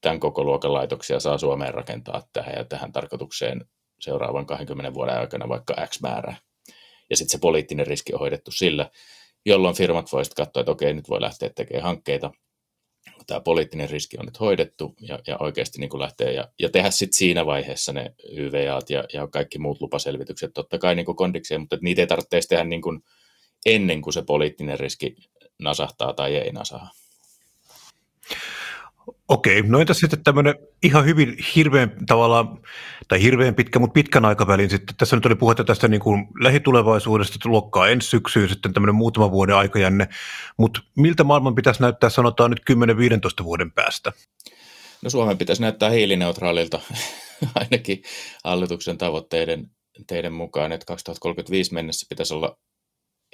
[0.02, 3.66] tämän koko luokan laitoksia saa Suomeen rakentaa tähän ja tähän tarkoitukseen
[4.00, 6.38] seuraavan 20 vuoden aikana vaikka X määrää.
[7.10, 8.90] Ja sitten se poliittinen riski on hoidettu sillä,
[9.46, 12.32] jolloin firmat voisivat katsoa, että okei, nyt voi lähteä tekemään hankkeita.
[13.28, 16.92] Tämä poliittinen riski on nyt hoidettu ja, ja oikeasti niin kuin lähtee ja, ja tehdä
[16.92, 21.62] sitten siinä vaiheessa ne YVAt ja, ja kaikki muut lupaselvitykset, totta kai niin kuin kondikseen,
[21.62, 23.04] mutta niitä ei tarvitse tehdä niin kuin
[23.66, 25.16] ennen kuin se poliittinen riski
[25.60, 26.90] nasahtaa tai ei nasaha.
[29.28, 32.58] Okei, no entäs sitten tämmöinen ihan hyvin hirveän tavalla,
[33.08, 37.36] tai hirveän pitkä, mutta pitkän aikavälin sitten, tässä nyt oli puhetta tästä niin kuin lähitulevaisuudesta,
[37.36, 40.10] että luokkaa ensi syksyyn sitten tämmöinen muutama vuoden aikajänne,
[40.58, 42.62] mutta miltä maailman pitäisi näyttää sanotaan nyt
[43.42, 44.12] 10-15 vuoden päästä?
[45.02, 46.82] No Suomen pitäisi näyttää hiilineutraalilta,
[47.56, 48.04] ainakin
[48.44, 49.72] hallituksen tavoitteiden
[50.08, 52.58] teidän mukaan, että 2035 mennessä pitäisi olla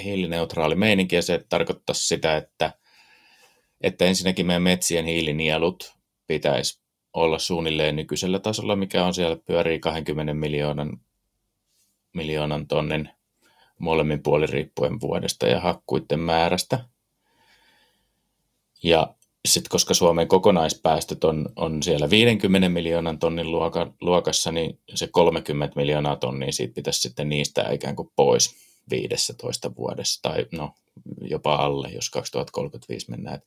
[0.03, 2.73] hiilineutraali meininki, ja se tarkoittaa sitä, että–
[3.81, 5.93] että ensinnäkin meidän metsien hiilinielut
[6.27, 6.79] pitäisi
[7.13, 10.99] olla suunnilleen nykyisellä tasolla, mikä on siellä pyörii 20 miljoonan,
[12.13, 13.09] miljoonan tonnin
[13.79, 16.85] molemmin puolin riippuen vuodesta ja hakkuiden määrästä.
[18.83, 19.13] Ja
[19.45, 25.75] sitten koska Suomen kokonaispäästöt on, on siellä 50 miljoonan tonnin luoka, luokassa, niin se 30
[25.75, 28.55] miljoonaa tonnia siitä pitäisi sitten niistä ikään kuin pois
[28.89, 30.73] 15 vuodessa, tai no
[31.21, 33.41] jopa alle, jos 2035 mennään.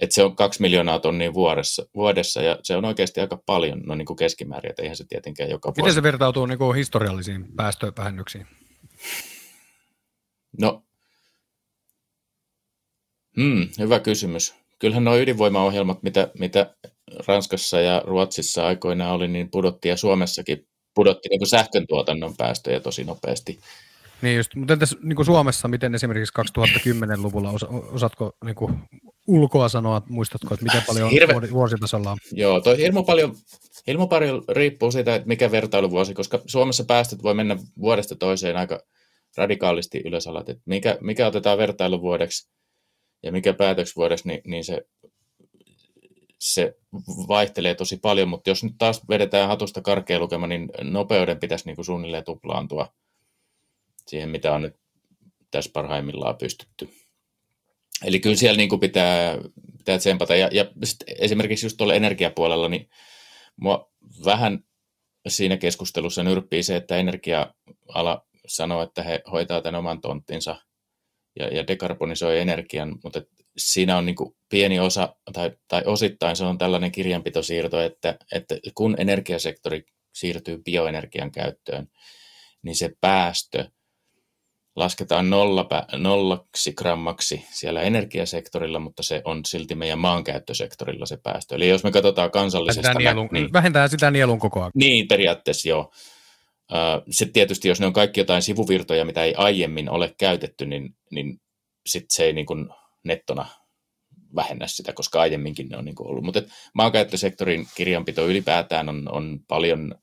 [0.00, 3.94] Et, se on kaksi miljoonaa tonnia vuodessa, vuodessa, ja se on oikeasti aika paljon, no
[3.94, 5.94] niin kuin keskimäärin, että eihän se tietenkään joka Miten vuosi.
[5.94, 8.46] se vertautuu niin kuin historiallisiin päästövähennyksiin?
[10.60, 10.84] No,
[13.36, 14.54] hmm, hyvä kysymys.
[14.78, 16.74] Kyllähän nuo ydinvoimaohjelmat, mitä, mitä
[17.26, 23.04] Ranskassa ja Ruotsissa aikoinaan oli, niin pudotti ja Suomessakin pudotti niin sähkön tuotannon päästöjä tosi
[23.04, 23.60] nopeasti.
[24.22, 28.78] Niin just, mutta entäs niin kuin Suomessa, miten esimerkiksi 2010-luvulla, osa, osaatko niin kuin
[29.26, 31.50] ulkoa sanoa, muistatko, että miten paljon Hirve...
[31.50, 32.18] vuositasolla on?
[32.32, 33.36] Joo, toi hirmu paljon,
[33.86, 38.80] hirmu paljon riippuu siitä, että mikä vertailuvuosi, koska Suomessa päästöt voi mennä vuodesta toiseen aika
[39.36, 42.50] radikaalisti ylösalat, että mikä, mikä otetaan vertailuvuodeksi
[43.22, 44.82] ja mikä päätöksvuodeksi, niin, niin se,
[46.38, 46.74] se
[47.28, 51.76] vaihtelee tosi paljon, mutta jos nyt taas vedetään hatusta karkea lukema, niin nopeuden pitäisi niin
[51.76, 52.88] kuin suunnilleen tuplaantua–
[54.10, 54.76] siihen, mitä on nyt
[55.50, 56.88] tässä parhaimmillaan pystytty.
[58.04, 59.38] Eli kyllä siellä niin kuin pitää,
[59.78, 60.36] pitää tsempata.
[60.36, 60.64] Ja, ja
[61.18, 62.90] esimerkiksi just tuolla energiapuolella, niin
[63.56, 63.92] mua
[64.24, 64.64] vähän
[65.28, 70.56] siinä keskustelussa nyrppii se, että energia-ala sanoo, että he hoitaa tämän oman tonttinsa
[71.38, 73.22] ja, ja dekarbonisoi energian, mutta
[73.56, 78.54] siinä on niin kuin pieni osa, tai, tai osittain se on tällainen kirjanpitosiirto, että, että
[78.74, 81.88] kun energiasektori siirtyy bioenergian käyttöön,
[82.62, 83.64] niin se päästö–
[84.76, 91.54] lasketaan nolla, nollaksi grammaksi siellä energiasektorilla, mutta se on silti meidän maankäyttösektorilla se päästö.
[91.54, 92.88] Eli jos me katsotaan kansallisesta...
[92.88, 94.70] Vähentää, nielun, niin, vähentää sitä nielun kokoa.
[94.74, 95.92] Niin, periaatteessa joo.
[97.10, 101.40] Sitten tietysti, jos ne on kaikki jotain sivuvirtoja, mitä ei aiemmin ole käytetty, niin, niin
[101.86, 102.68] sitten se ei niin kuin
[103.04, 103.46] nettona
[104.36, 106.24] vähennä sitä, koska aiemminkin ne on niin kuin ollut.
[106.24, 106.42] Mutta
[106.74, 109.94] maankäyttösektorin kirjanpito ylipäätään on, on paljon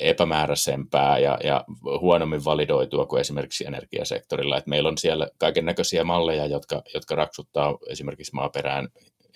[0.00, 1.64] epämääräisempää ja, ja
[2.00, 4.58] huonommin validoitua kuin esimerkiksi energiasektorilla.
[4.58, 8.88] Et meillä on siellä kaiken näköisiä malleja, jotka, jotka raksuttaa esimerkiksi maaperään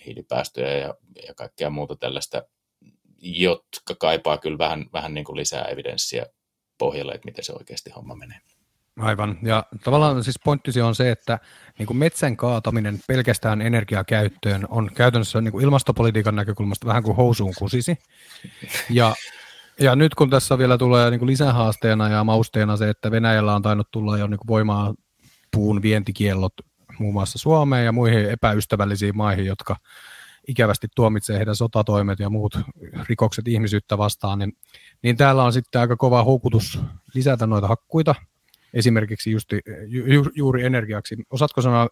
[0.07, 0.95] hiilipäästöjä ja,
[1.27, 2.43] ja kaikkea muuta tällaista,
[3.19, 6.27] jotka kaipaa kyllä vähän, vähän niin kuin lisää evidenssiä
[6.79, 8.38] pohjalle, että miten se oikeasti homma menee.
[8.97, 9.38] Aivan.
[9.43, 11.38] Ja tavallaan siis pointtisi on se, että
[11.79, 17.55] niin kuin metsän kaataminen pelkästään energiakäyttöön on käytännössä niin kuin ilmastopolitiikan näkökulmasta vähän kuin housuun
[17.59, 17.99] kusisi.
[18.90, 19.14] Ja
[19.80, 23.62] ja nyt kun tässä vielä tulee niin kuin lisähaasteena ja mausteena se, että Venäjällä on
[23.62, 24.94] tainnut tulla jo niin kuin voimaa
[25.52, 26.52] puun vientikiellot
[26.98, 29.76] muun muassa Suomeen ja muihin epäystävällisiin maihin, jotka
[30.48, 32.58] ikävästi tuomitsee heidän sotatoimet ja muut
[33.08, 34.56] rikokset ihmisyyttä vastaan, niin,
[35.02, 36.80] niin täällä on sitten aika kova houkutus
[37.14, 38.14] lisätä noita hakkuita,
[38.74, 41.16] esimerkiksi justi, ju, juuri energiaksi.
[41.30, 41.88] Osaatko sanoa,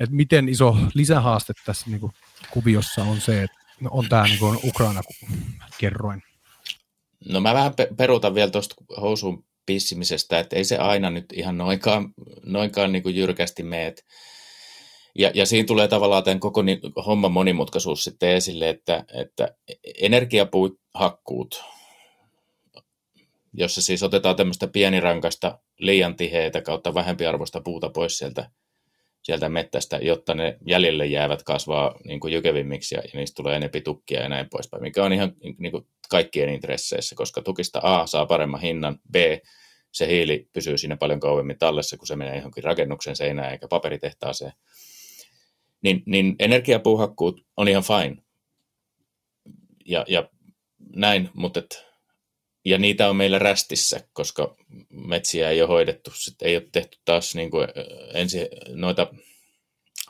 [0.00, 2.12] että miten iso lisähaaste tässä niin kuin
[2.50, 3.56] kuviossa on se, että
[3.90, 6.22] on tämä niin Ukraina-kerroin?
[7.28, 12.14] No mä vähän peruutan vielä tuosta housuun pissimisestä, että ei se aina nyt ihan noinkaan,
[12.44, 13.94] noinkaan niin kuin jyrkästi mene.
[15.18, 19.54] Ja, ja siinä tulee tavallaan tämän koko niin, homman monimutkaisuus sitten esille, että, että
[20.00, 21.64] energiapuuhakkuut,
[23.54, 28.50] jossa siis otetaan tämmöistä pienirankasta, liian tiheitä kautta vähempiarvoista puuta pois sieltä,
[29.22, 34.22] sieltä mettästä, jotta ne jäljelle jäävät kasvaa niin kuin jykevimmiksi ja, niistä tulee enempi tukkia
[34.22, 38.60] ja näin poispäin, mikä on ihan niin kuin kaikkien intresseissä, koska tukista A saa paremman
[38.60, 39.14] hinnan, B
[39.92, 44.52] se hiili pysyy siinä paljon kauemmin tallessa, kun se menee johonkin rakennuksen seinään eikä paperitehtaaseen.
[45.82, 48.22] Niin, niin energiapuuhakkuut on ihan fine.
[49.86, 50.28] Ja, ja
[50.96, 51.62] näin, mutta
[52.64, 54.56] ja niitä on meillä rästissä, koska
[54.90, 56.10] metsiä ei ole hoidettu.
[56.14, 57.68] Sitten ei ole tehty taas niin kuin
[58.14, 59.06] ensi, noita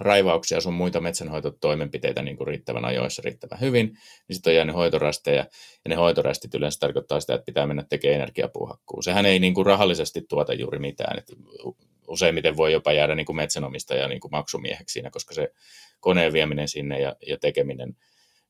[0.01, 3.87] raivauksia sun muita metsänhoitotoimenpiteitä niin kuin riittävän ajoissa riittävän hyvin,
[4.29, 5.47] niin sitten on jäänyt hoitorasteja,
[5.85, 9.03] ja ne hoitorästit yleensä tarkoittaa sitä, että pitää mennä tekemään energiapuuhakkuu.
[9.03, 11.33] Sehän ei niin kuin rahallisesti tuota juuri mitään, että
[12.09, 15.53] useimmiten voi jopa jäädä niin kuin metsänomistaja niin kuin maksumieheksi siinä, koska se
[16.01, 17.97] koneen vieminen sinne ja, ja tekeminen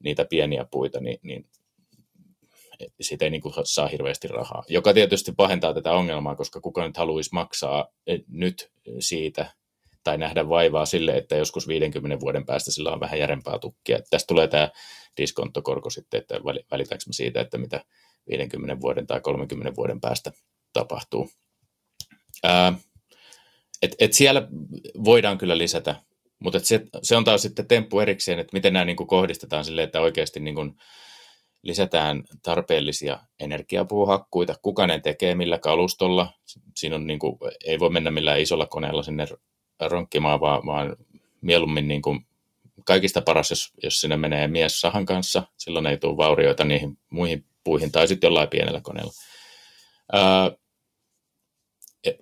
[0.05, 1.47] niitä pieniä puita, niin, niin
[3.01, 6.97] siitä ei niin kuin saa hirveästi rahaa, joka tietysti pahentaa tätä ongelmaa, koska kuka nyt
[6.97, 9.53] haluaisi maksaa eh, nyt siitä,
[10.05, 13.99] tai nähdä vaivaa sille, että joskus 50 vuoden päästä sillä on vähän järempää tukkia.
[14.11, 14.71] Tästä tulee tämä
[15.17, 17.85] diskonttokorko sitten, että välitäänkö me siitä, että mitä
[18.31, 20.33] 50 vuoden tai 30 vuoden päästä
[20.73, 21.31] tapahtuu.
[22.43, 22.73] Ää,
[23.83, 24.49] et, et siellä
[25.05, 25.95] voidaan kyllä lisätä,
[26.39, 29.83] mutta se, se on taas sitten temppu erikseen, että miten nämä niin kuin kohdistetaan sille,
[29.83, 30.75] että oikeasti niin kuin
[31.63, 36.33] lisätään tarpeellisia energiapuuhakkuita, kuka ne tekee, millä kalustolla.
[36.77, 39.27] Siinä on niin kuin, ei voi mennä millään isolla koneella sinne
[39.81, 40.97] ronkkimaan, vaan, vaan
[41.41, 42.27] mieluummin niin kuin
[42.85, 47.45] kaikista paras, jos, jos sinne menee mies sahan kanssa, silloin ei tule vaurioita niihin muihin
[47.65, 49.13] puihin, tai sitten jollain pienellä koneella.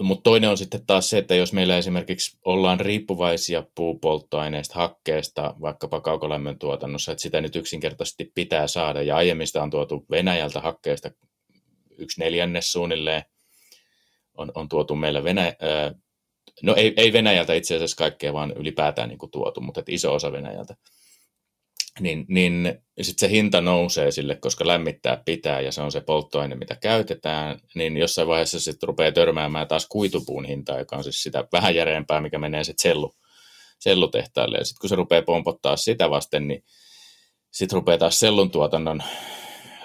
[0.00, 6.00] Mutta toinen on sitten taas se, että jos meillä esimerkiksi ollaan riippuvaisia puupolttoaineista, hakkeesta, vaikkapa
[6.00, 11.10] kaukolämmön tuotannossa, että sitä nyt yksinkertaisesti pitää saada, ja aiemmista on tuotu Venäjältä hakkeesta
[11.98, 13.22] yksi neljännes suunnilleen,
[14.34, 15.52] on, on tuotu meillä Venä,
[16.62, 20.32] no ei, ei Venäjältä itse asiassa kaikkea, vaan ylipäätään niin kuin tuotu, mutta iso osa
[20.32, 20.76] Venäjältä.
[22.00, 26.54] Niin, niin sitten se hinta nousee sille, koska lämmittää pitää ja se on se polttoaine,
[26.54, 31.44] mitä käytetään, niin jossain vaiheessa sitten rupeaa törmäämään taas kuitupuun hintaa, joka on siis sitä
[31.52, 33.16] vähän järeempää, mikä menee sitten sellu,
[33.78, 34.58] sellutehtaalle.
[34.58, 36.64] Ja sitten kun se rupeaa pompottaa sitä vasten, niin
[37.50, 39.02] sitten rupeaa taas sellun tuotannon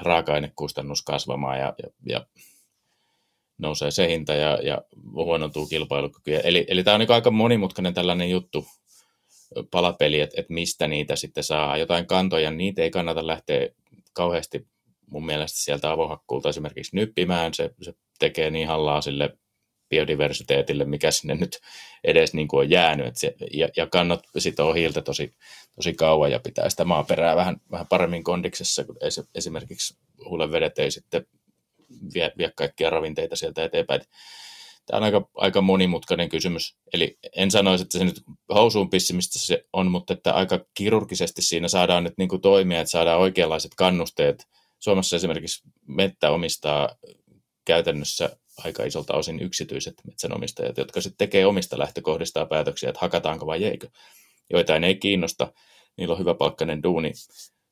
[0.01, 2.25] raaka-ainekustannus kasvamaan ja, ja, ja
[3.57, 4.81] nousee se hinta ja, ja
[5.13, 6.39] huonontuu kilpailukyky.
[6.43, 8.65] Eli, eli tämä on niin aika monimutkainen tällainen juttu,
[9.71, 11.77] palapeli, että, että mistä niitä sitten saa.
[11.77, 13.69] Jotain kantoja, niitä ei kannata lähteä
[14.13, 14.67] kauheasti
[15.07, 17.53] mun mielestä sieltä avohakkuulta esimerkiksi nyppimään.
[17.53, 19.37] Se, se tekee niin hallaa sille
[19.89, 21.59] biodiversiteetille, mikä sinne nyt
[22.03, 23.07] edes niin kuin on jäänyt.
[23.07, 25.33] Että se, ja, ja kannat sitoo hiiltä tosi,
[25.75, 28.97] tosi kauan ja pitää sitä maaperää vähän, vähän paremmin kondiksessa, kun
[29.35, 31.25] esimerkiksi huulenvedet ei sitten
[32.13, 34.01] vie, vie kaikkia ravinteita sieltä eteenpäin.
[34.85, 36.75] Tämä on aika, aika monimutkainen kysymys.
[36.93, 38.21] Eli en sanoisi, että se nyt
[38.53, 43.19] housuun pissimistä se on, mutta että aika kirurgisesti siinä saadaan nyt niin toimia, että saadaan
[43.19, 44.47] oikeanlaiset kannusteet.
[44.79, 46.89] Suomessa esimerkiksi mettä omistaa
[47.65, 53.63] käytännössä aika isolta osin yksityiset metsänomistajat, jotka sitten tekee omista lähtökohdistaan päätöksiä, että hakataanko vai
[53.63, 53.87] eikö.
[54.49, 55.53] Joitain ei kiinnosta,
[55.97, 57.11] niillä on hyvä palkkainen duuni,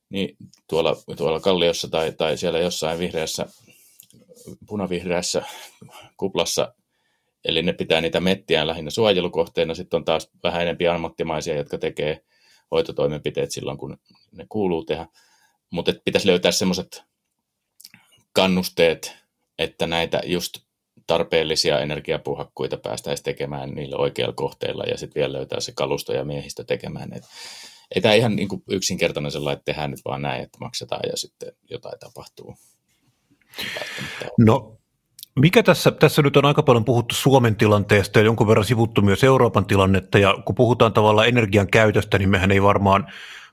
[0.09, 0.37] niin
[0.69, 3.45] tuolla, tuolla kalliossa tai, tai siellä jossain vihreässä
[4.67, 5.45] punavihreässä
[6.17, 6.73] kuplassa,
[7.45, 12.23] eli ne pitää niitä mettiään lähinnä suojelukohteena, sitten on taas vähän enempi ammattimaisia, jotka tekee
[12.71, 13.97] hoitotoimenpiteet silloin, kun
[14.31, 15.07] ne kuuluu tehdä,
[15.69, 17.03] mutta pitäisi löytää semmoiset
[18.33, 19.15] kannusteet,
[19.59, 20.57] että näitä just
[21.07, 26.63] tarpeellisia energiapuhakkuita päästäisiin tekemään niillä oikeilla kohteilla ja sitten vielä löytää se kalusto ja miehistö
[26.63, 27.13] tekemään.
[27.13, 27.23] Et
[27.95, 31.51] ei tämä ihan niin yksinkertainen sellainen, että tehdään nyt vaan näin, että maksetaan ja sitten
[31.69, 32.55] jotain tapahtuu.
[34.39, 34.77] No
[35.39, 39.23] mikä tässä, tässä nyt on aika paljon puhuttu Suomen tilanteesta ja jonkun verran sivuttu myös
[39.23, 40.19] Euroopan tilannetta?
[40.19, 43.07] Ja kun puhutaan tavallaan energian käytöstä, niin mehän ei varmaan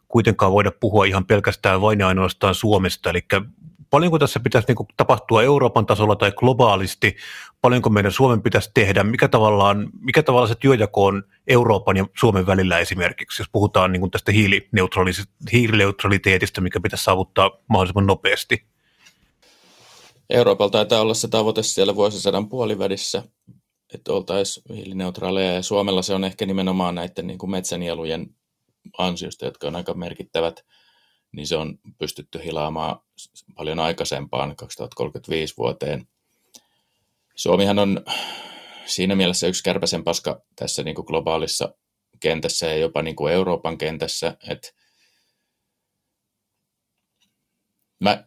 [0.08, 3.20] kuitenkaan voida puhua ihan pelkästään vain ja ainoastaan Suomesta, eli
[3.90, 7.16] paljonko tässä pitäisi niin tapahtua Euroopan tasolla tai globaalisti,
[7.62, 12.46] paljonko meidän Suomen pitäisi tehdä, mikä tavallaan, mikä tavallaan se työjako on Euroopan ja Suomen
[12.46, 14.32] välillä esimerkiksi, jos puhutaan niin tästä
[15.52, 18.69] hiilineutraliteetista, mikä pitäisi saavuttaa mahdollisimman nopeasti.
[20.30, 23.22] Euroopalla taitaa olla se tavoite siellä vuosisadan puolivälissä,
[23.94, 28.36] että oltaisiin hiilineutraaleja, ja Suomella se on ehkä nimenomaan näiden niin kuin metsänielujen
[28.98, 30.64] ansiosta, jotka on aika merkittävät,
[31.32, 33.00] niin se on pystytty hilaamaan
[33.56, 36.08] paljon aikaisempaan, 2035 vuoteen.
[37.36, 38.04] Suomihan on
[38.86, 41.74] siinä mielessä yksi kärpäsen paska tässä niin kuin globaalissa
[42.20, 44.68] kentässä ja jopa niin kuin Euroopan kentässä, että
[48.00, 48.24] mä,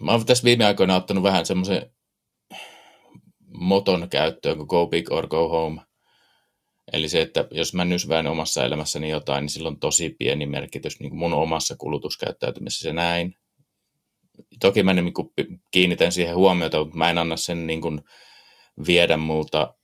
[0.00, 1.90] mä oon tässä viime aikoina ottanut vähän semmoisen
[3.48, 5.82] moton käyttöön kuin go big or go home.
[6.92, 11.00] Eli se, että jos mä nysvään omassa elämässäni jotain, niin sillä on tosi pieni merkitys
[11.00, 13.34] niin kuin mun omassa kulutuskäyttäytymisessä näin.
[14.60, 15.28] Toki mä niin kuin
[15.70, 18.00] kiinnitän siihen huomiota, mutta mä en anna sen niin kuin
[18.86, 19.74] viedä multa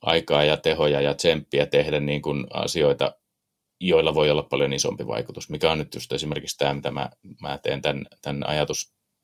[0.00, 3.12] aikaa ja tehoja ja tsemppiä tehdä niin kuin asioita,
[3.80, 7.10] joilla voi olla paljon isompi vaikutus, mikä on nyt just esimerkiksi tämä, mitä mä,
[7.42, 8.44] mä teen tämän, tämän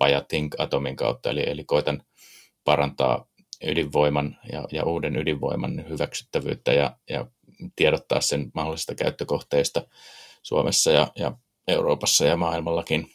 [0.00, 2.02] ajatuspaja Think Atomin kautta, eli, eli koitan
[2.64, 3.26] parantaa
[3.64, 7.26] ydinvoiman ja, ja uuden ydinvoiman hyväksyttävyyttä ja, ja
[7.76, 9.86] tiedottaa sen mahdollisista käyttökohteista
[10.42, 11.32] Suomessa ja, ja
[11.68, 13.10] Euroopassa ja maailmallakin.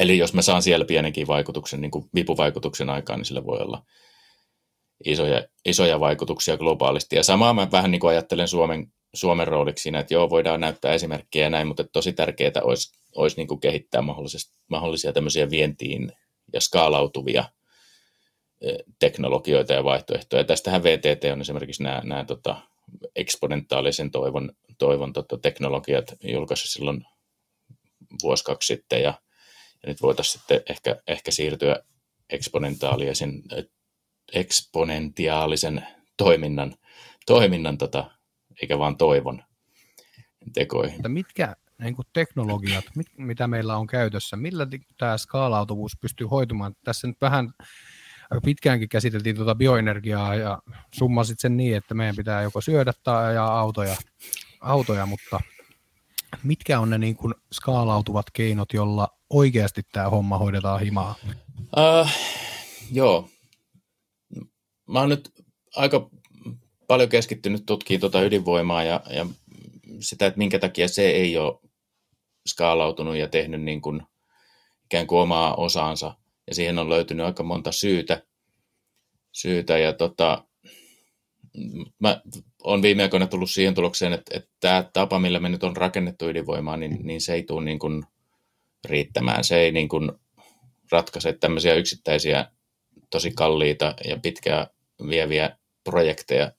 [0.00, 3.82] Eli jos mä saan siellä pienenkin vaikutuksen, niin kuin vipuvaikutuksen aikaan, niin sillä voi olla
[5.04, 7.16] isoja, isoja vaikutuksia globaalisti.
[7.16, 10.92] Ja samaa mä vähän niin kuin ajattelen Suomen, Suomen rooliksi siinä, että joo, voidaan näyttää
[10.92, 14.02] esimerkkejä näin, mutta tosi tärkeää olisi, olisi niin kuin kehittää
[14.68, 16.12] mahdollisia tämmöisiä vientiin
[16.52, 17.44] ja skaalautuvia
[18.98, 20.44] teknologioita ja vaihtoehtoja.
[20.44, 22.56] Tästähän VTT on esimerkiksi nämä, nämä tota,
[23.16, 27.06] eksponentaalisen toivon, toivon tota, teknologiat julkaisi silloin
[28.22, 29.14] vuosi kaksi sitten, ja,
[29.82, 31.76] ja nyt voitaisiin sitten ehkä, ehkä siirtyä
[32.30, 33.42] eksponentaalisen
[34.32, 36.74] eksponentiaalisen toiminnan,
[37.26, 38.10] toiminnan tota,
[38.62, 39.42] eikä vaan toivon
[40.54, 40.96] tekoihin.
[40.96, 44.66] Mutta mitkä niin kuin teknologiat, mit, mitä meillä on käytössä, millä
[44.98, 46.74] tämä skaalautuvuus pystyy hoitumaan?
[46.84, 47.54] Tässä nyt vähän
[48.44, 50.62] pitkäänkin käsiteltiin tuota bioenergiaa ja
[50.94, 53.96] summasit sen niin, että meidän pitää joko syödä tai ajaa autoja,
[54.60, 55.40] autoja mutta
[56.42, 61.14] mitkä on ne niin kuin skaalautuvat keinot, jolla oikeasti tämä homma hoidetaan himaa?
[61.60, 62.10] Uh,
[62.92, 63.28] joo,
[64.88, 65.30] mä oon nyt
[65.76, 66.10] aika
[66.90, 69.26] paljon keskittynyt tutkimaan tuota ydinvoimaa ja, ja
[70.00, 71.58] sitä, että minkä takia se ei ole
[72.46, 74.02] skaalautunut ja tehnyt niin kuin
[74.84, 76.14] ikään kuin omaa osaansa.
[76.46, 78.22] Ja siihen on löytynyt aika monta syytä.
[79.32, 80.44] syytä ja tota,
[81.98, 82.20] mä
[82.64, 86.28] olen viime aikoina tullut siihen tulokseen, että, että tämä tapa, millä me nyt on rakennettu
[86.28, 88.02] ydinvoimaa, niin, niin se ei tule niin kuin
[88.84, 89.44] riittämään.
[89.44, 90.12] Se ei niin kuin
[90.92, 92.46] ratkaise tämmöisiä yksittäisiä
[93.10, 94.66] tosi kalliita ja pitkää
[95.08, 96.52] vieviä projekteja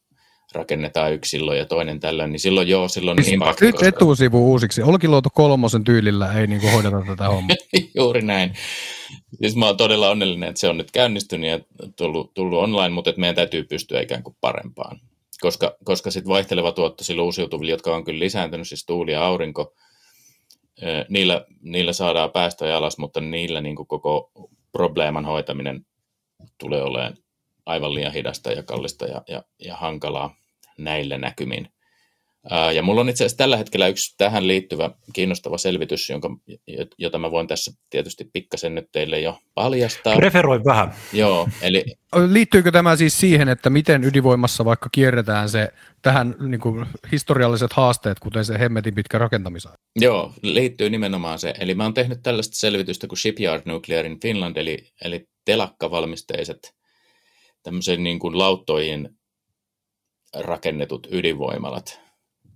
[0.52, 3.66] rakennetaan yksi silloin ja toinen tällöin, niin silloin joo, silloin niin pakko.
[3.66, 4.82] Nyt etusivu uusiksi.
[4.82, 7.56] Olkiluoto kolmosen tyylillä ei niin kuin hoideta tätä hommaa.
[7.98, 8.54] Juuri näin.
[9.42, 11.60] Siis mä oon todella onnellinen, että se on nyt käynnistynyt ja
[11.96, 15.00] tullut, tullut online, mutta että meidän täytyy pystyä ikään kuin parempaan.
[15.42, 19.74] Koska, koska sitten vaihteleva tuotto sillä uusiutuvilla, jotka on kyllä lisääntynyt, siis tuuli ja aurinko,
[21.10, 24.32] niillä, niillä saadaan päästöjä alas, mutta niillä niin kuin koko
[24.72, 25.86] probleeman hoitaminen
[26.58, 27.18] tulee olemaan
[27.66, 30.36] aivan liian hidasta ja kallista ja, ja, ja hankalaa
[30.78, 31.68] näillä näkymin.
[32.76, 36.30] Ja mulla on itse asiassa tällä hetkellä yksi tähän liittyvä kiinnostava selvitys, jonka,
[36.98, 40.16] jota mä voin tässä tietysti pikkasen nyt teille jo paljastaa.
[40.16, 40.94] Referoi vähän.
[41.14, 41.86] Joo, eli...
[42.32, 45.70] Liittyykö tämä siis siihen, että miten ydinvoimassa vaikka kierretään se
[46.02, 49.78] tähän niin kuin, historialliset haasteet, kuten se hemmetin pitkä rakentamisaika?
[49.96, 51.54] Joo, liittyy nimenomaan se.
[51.60, 56.76] Eli mä oon tehnyt tällaista selvitystä kuin Shipyard Nuclear in Finland, eli, eli telakkavalmisteiset
[57.64, 59.10] tämmöisen niin kuin lauttoihin
[60.40, 62.02] rakennetut ydinvoimalat.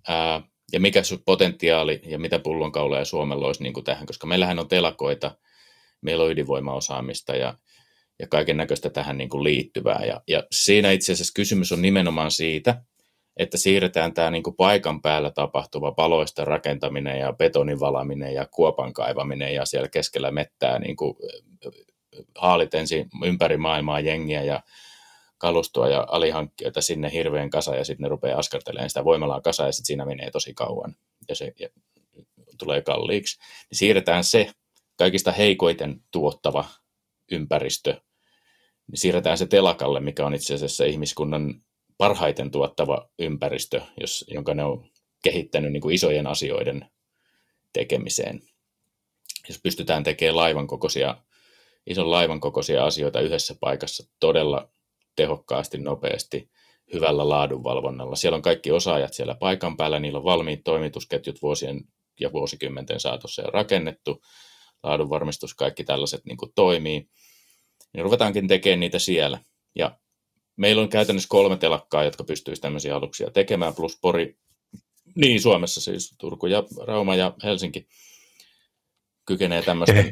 [0.07, 0.41] Ää,
[0.73, 4.67] ja mikä se potentiaali ja mitä pullonkauloja Suomella olisi niin kuin tähän, koska meillähän on
[4.67, 5.31] telakoita,
[6.01, 7.57] meillä on ydinvoimaosaamista ja,
[8.19, 10.05] ja kaiken näköistä tähän niin kuin liittyvää.
[10.05, 12.81] Ja, ja siinä itse asiassa kysymys on nimenomaan siitä,
[13.37, 18.93] että siirretään tämä niin kuin paikan päällä tapahtuva paloista rakentaminen ja betonin valaminen ja kuopan
[18.93, 21.15] kaivaminen ja siellä keskellä mettää niin kuin
[22.37, 24.63] haalit ensin ympäri maailmaa jengiä ja
[25.37, 29.71] kalustoa ja alihankkijoita sinne hirveän kasa ja sitten ne rupeaa askartelemaan sitä voimalaa kasa ja
[29.71, 30.95] sitten siinä menee tosi kauan
[31.29, 31.69] ja se ja
[32.57, 33.39] tulee kalliiksi.
[33.39, 34.51] Niin siirretään se
[34.97, 36.65] kaikista heikoiten tuottava
[37.31, 38.01] ympäristö,
[38.87, 41.61] niin siirretään se telakalle, mikä on itse asiassa ihmiskunnan
[41.97, 44.89] parhaiten tuottava ympäristö, jos, jonka ne on
[45.23, 46.85] kehittänyt niin kuin isojen asioiden
[47.73, 48.41] tekemiseen.
[49.47, 51.17] Jos pystytään tekemään laivan kokoisia,
[51.87, 54.69] ison laivan kokoisia asioita yhdessä paikassa todella
[55.15, 56.49] tehokkaasti, nopeasti,
[56.93, 58.15] hyvällä laadunvalvonnalla.
[58.15, 61.81] Siellä on kaikki osaajat siellä paikan päällä, niillä on valmiit toimitusketjut vuosien
[62.19, 64.21] ja vuosikymmenten saatossa jo rakennettu,
[64.83, 67.09] laadunvarmistus, kaikki tällaiset niin kuin toimii.
[67.93, 69.39] Niin ruvetaankin tekemään niitä siellä.
[69.75, 69.97] Ja
[70.55, 74.37] meillä on käytännössä kolme telakkaa, jotka pystyisivät tämmöisiä aluksia tekemään, plus Pori,
[75.15, 77.87] niin Suomessa siis, Turku ja Rauma ja Helsinki
[79.25, 80.03] kykenee tämmöistä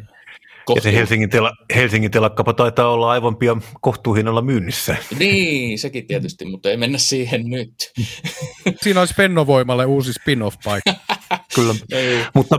[0.75, 4.95] Ja se Helsingin, tela, Helsingin telakkapa taitaa olla aivan pian kohtuuhinnalla myynnissä.
[5.19, 7.91] Niin, sekin tietysti, mutta ei mennä siihen nyt.
[8.81, 10.93] Siinä olisi Pennovoimalle uusi spin-off-paikka.
[11.55, 12.25] Kyllä, ei.
[12.33, 12.57] mutta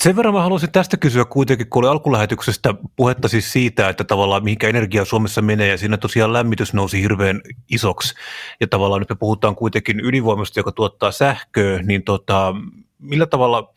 [0.00, 4.44] sen verran mä haluaisin tästä kysyä kuitenkin, kun oli alkulähetyksestä puhetta siis siitä, että tavallaan
[4.44, 8.14] mihinkä energia Suomessa menee, ja siinä tosiaan lämmitys nousi hirveän isoksi,
[8.60, 12.54] ja tavallaan nyt me puhutaan kuitenkin ydinvoimasta, joka tuottaa sähköä, niin tota,
[12.98, 13.74] millä tavalla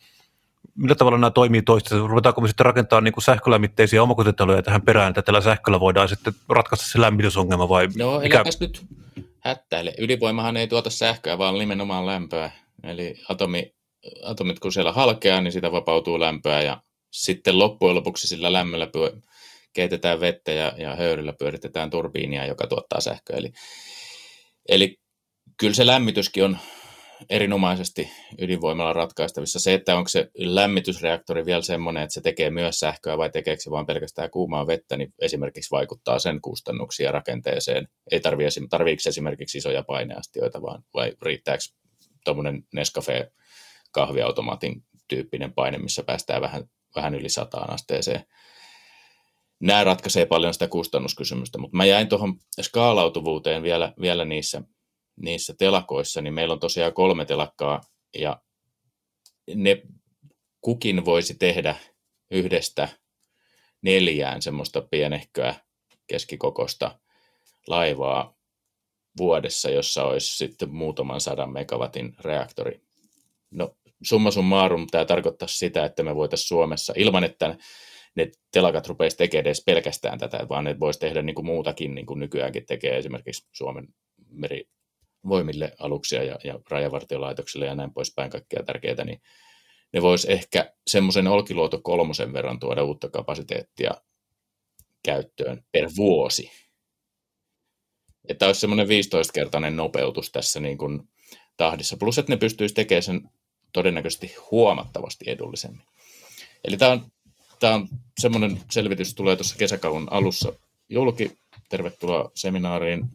[0.76, 2.08] millä tavalla nämä toimii toistensa?
[2.08, 6.34] Ruvetaanko me sitten rakentamaan niin kuin sähkölämmitteisiä omakotitaloja tähän perään, että tällä sähköllä voidaan sitten
[6.50, 8.44] ratkaista se lämmitysongelma vai No mikä?
[8.60, 8.86] nyt
[9.40, 9.94] hättäile.
[9.98, 12.52] Ydinvoimahan ei tuota sähköä, vaan nimenomaan lämpöä.
[12.84, 13.74] Eli atomi,
[14.24, 19.12] atomit kun siellä halkeaa, niin sitä vapautuu lämpöä ja sitten loppujen lopuksi sillä lämmöllä pyö,
[19.74, 23.38] keitetään vettä ja, ja höyryllä pyöritetään turbiinia, joka tuottaa sähköä.
[23.38, 23.54] Eli,
[24.70, 25.00] eli
[25.58, 26.58] kyllä se lämmityskin on
[27.30, 29.60] erinomaisesti ydinvoimalla ratkaistavissa.
[29.60, 33.72] Se, että onko se lämmitysreaktori vielä semmoinen, että se tekee myös sähköä vai tekeekö se
[33.72, 37.88] vaan pelkästään kuumaa vettä, niin esimerkiksi vaikuttaa sen kustannuksia rakenteeseen.
[38.12, 41.64] Ei tarvitse, tarviiko esimerkiksi isoja paineastioita, vaan vai riittääkö
[42.26, 43.32] tuommoinen Nescafe
[43.92, 46.64] kahviautomaatin tyyppinen paine, missä päästään vähän,
[46.96, 48.26] vähän yli sataan asteeseen.
[49.60, 54.62] Nämä ratkaisee paljon sitä kustannuskysymystä, mutta mä jäin tuohon skaalautuvuuteen vielä, vielä niissä
[55.22, 57.82] niissä telakoissa, niin meillä on tosiaan kolme telakkaa
[58.18, 58.42] ja
[59.56, 59.82] ne
[60.62, 61.76] kukin voisi tehdä
[62.32, 62.90] yhdestä
[63.82, 65.56] neljään semmoista pienehköä
[66.08, 67.00] keskikokosta
[67.68, 68.36] laivaa
[69.18, 72.82] vuodessa, jossa olisi sitten muutaman sadan megawatin reaktori.
[73.52, 77.58] No summa summarum tämä tarkoittaa sitä, että me voitaisiin Suomessa, ilman että
[78.16, 82.06] ne telakat rupeaisi tekemään edes pelkästään tätä, vaan ne voisi tehdä niin kuin muutakin, niin
[82.06, 83.88] kuin nykyäänkin tekee esimerkiksi Suomen
[84.30, 84.70] meri,
[85.28, 89.22] voimille aluksia ja, ja rajavartiolaitoksille ja näin poispäin kaikkea tärkeää, niin
[89.94, 93.92] ne voisi ehkä semmoisen Olkiluoto kolmosen verran tuoda uutta kapasiteettia
[95.04, 96.52] käyttöön per vuosi.
[98.28, 101.10] Että olisi semmoinen 15-kertainen nopeutus tässä niin kuin
[101.58, 101.98] tahdissa.
[101.98, 103.30] Plus, että ne pystyisi tekemään sen
[103.74, 105.86] todennäköisesti huomattavasti edullisemmin.
[106.64, 107.12] Eli tämä on,
[107.60, 107.88] tämä on
[108.20, 110.54] semmoinen selvitys, tulee tuossa kesäkauden alussa
[110.90, 111.32] julki.
[111.70, 113.06] Tervetuloa seminaariin,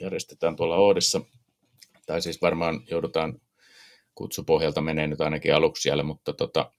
[0.00, 1.20] järjestetään tuolla Oodissa
[2.06, 3.40] tai siis varmaan joudutaan
[4.14, 6.72] kutsupohjalta menee nyt ainakin aluksi siellä, mutta tota,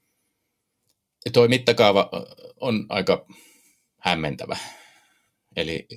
[1.33, 2.09] tuo mittakaava
[2.59, 3.25] on aika
[3.97, 4.57] hämmentävä.
[5.55, 5.87] Eli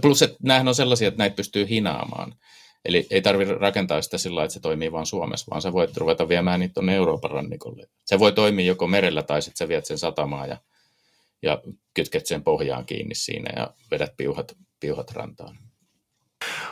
[0.00, 2.34] plus, että nämähän on sellaisia, että näitä pystyy hinaamaan.
[2.84, 6.28] Eli ei tarvitse rakentaa sitä sillä että se toimii vain Suomessa, vaan sä voit ruveta
[6.28, 7.86] viemään niitä tuonne Euroopan rannikolle.
[8.04, 10.56] Se voi toimia joko merellä tai sitten sä viet sen satamaan ja,
[11.42, 11.62] ja
[11.94, 15.58] kytket sen pohjaan kiinni siinä ja vedät piuhat, piuhat rantaan.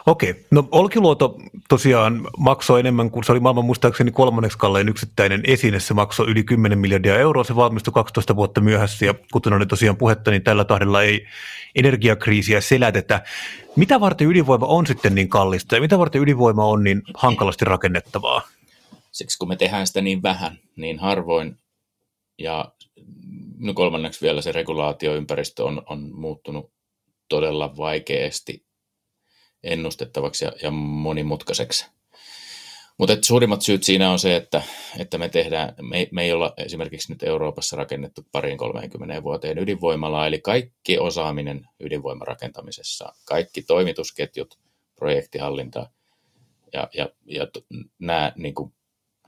[0.07, 1.38] Okei, no Olkiluoto
[1.68, 5.80] tosiaan maksoi enemmän kuin se oli maailman muistaakseni kolmanneksi kallein yksittäinen esine.
[5.80, 9.96] Se maksoi yli 10 miljardia euroa, se valmistui 12 vuotta myöhässä ja kuten oli tosiaan
[9.96, 11.26] puhetta, niin tällä tahdella ei
[11.74, 13.22] energiakriisiä selätetä.
[13.76, 18.42] Mitä varten ydinvoima on sitten niin kallista ja mitä varten ydinvoima on niin hankalasti rakennettavaa?
[19.12, 21.59] Siksi kun me tehdään sitä niin vähän, niin harvoin
[22.38, 22.72] ja
[23.59, 26.70] no kolmanneksi vielä se regulaatioympäristö on, on muuttunut
[27.28, 28.66] todella vaikeasti
[29.67, 31.87] ennustettavaksi ja, ja monimutkaiseksi.
[32.99, 34.62] Mutta suurimmat syyt siinä on se, että,
[34.99, 40.27] että me, tehdään, me, me ei olla esimerkiksi nyt Euroopassa rakennettu pariin 30 vuoteen ydinvoimalaa,
[40.27, 44.59] eli kaikki osaaminen ydinvoimarakentamisessa, kaikki toimitusketjut,
[44.97, 45.91] projektihallinta
[46.73, 47.47] ja, ja, ja
[47.99, 48.73] nämä niin kuin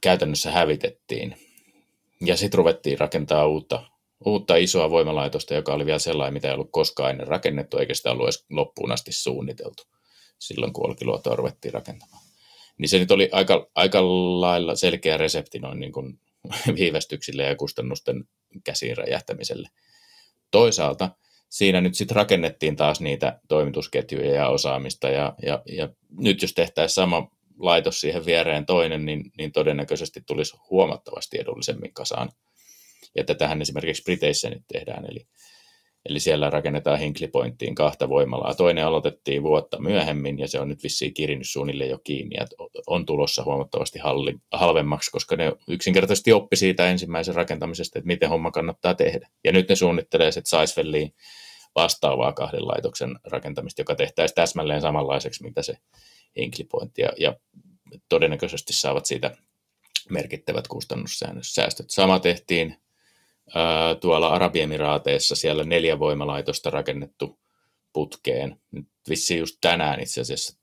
[0.01, 1.37] käytännössä hävitettiin.
[2.21, 3.83] Ja sitten ruvettiin rakentaa uutta,
[4.25, 8.11] uutta isoa voimalaitosta, joka oli vielä sellainen, mitä ei ollut koskaan ennen rakennettu, eikä sitä
[8.11, 9.83] ollut edes loppuun asti suunniteltu
[10.39, 12.23] silloin, kun Olkiluotoa ruvettiin rakentamaan.
[12.79, 14.03] Niin se nyt oli aika, aika
[14.41, 16.21] lailla selkeä resepti noin niin kuin
[16.79, 18.25] viivästyksille ja kustannusten
[18.65, 19.69] käsiin räjähtämiselle.
[20.51, 21.11] Toisaalta
[21.49, 26.95] siinä nyt sitten rakennettiin taas niitä toimitusketjuja ja osaamista, ja, ja, ja nyt jos tehtäisiin
[26.95, 32.31] sama laitos siihen viereen toinen, niin, niin todennäköisesti tulisi huomattavasti edullisemmin kasaan.
[33.17, 35.27] Ja tätähän esimerkiksi Briteissä nyt tehdään, eli
[36.09, 38.55] Eli siellä rakennetaan Hinkley Pointtiin kahta voimalaa.
[38.55, 42.47] Toinen aloitettiin vuotta myöhemmin ja se on nyt vissiin kirinnyt suunnilleen jo kiinni ja
[42.87, 48.51] on tulossa huomattavasti halli, halvemmaksi, koska ne yksinkertaisesti oppi siitä ensimmäisen rakentamisesta, että miten homma
[48.51, 49.29] kannattaa tehdä.
[49.45, 51.15] Ja nyt ne suunnittelee että Saisvelliin
[51.75, 55.75] vastaavaa kahden laitoksen rakentamista, joka tehtäisiin täsmälleen samanlaiseksi, mitä se
[56.37, 56.99] Hinkley Point.
[56.99, 57.35] Ja, ja
[58.09, 59.37] todennäköisesti saavat siitä
[60.11, 61.91] merkittävät kustannussäästöt.
[61.91, 62.77] Sama tehtiin
[64.01, 67.39] tuolla Arabiemiraateissa siellä neljä voimalaitosta rakennettu
[67.93, 68.61] putkeen.
[68.71, 70.59] Nyt vissi just tänään itse asiassa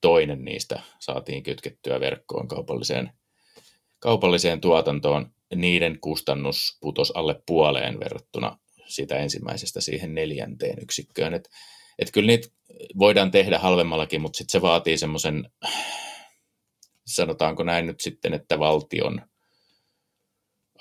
[0.00, 3.12] toinen niistä saatiin kytkettyä verkkoon kaupalliseen,
[3.98, 5.32] kaupalliseen tuotantoon.
[5.54, 11.34] Niiden kustannus putos alle puoleen verrattuna siitä ensimmäisestä siihen neljänteen yksikköön.
[11.34, 11.48] Et,
[11.98, 12.48] et kyllä niitä
[12.98, 15.50] voidaan tehdä halvemmallakin, mutta sitten se vaatii semmoisen,
[17.06, 19.22] sanotaanko näin nyt sitten, että valtion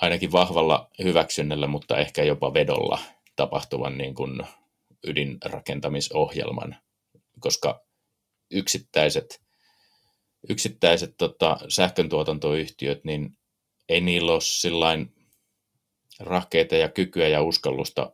[0.02, 3.00] ainakin vahvalla hyväksynnällä, mutta ehkä jopa vedolla
[3.36, 4.42] tapahtuvan niin kuin
[5.04, 6.76] ydinrakentamisohjelman,
[7.40, 7.86] koska
[8.52, 9.42] yksittäiset,
[10.50, 13.38] yksittäiset tota, sähköntuotantoyhtiöt, niin
[13.90, 15.14] ei niillä ole sillain
[16.20, 18.12] rahkeita ja kykyä ja uskallusta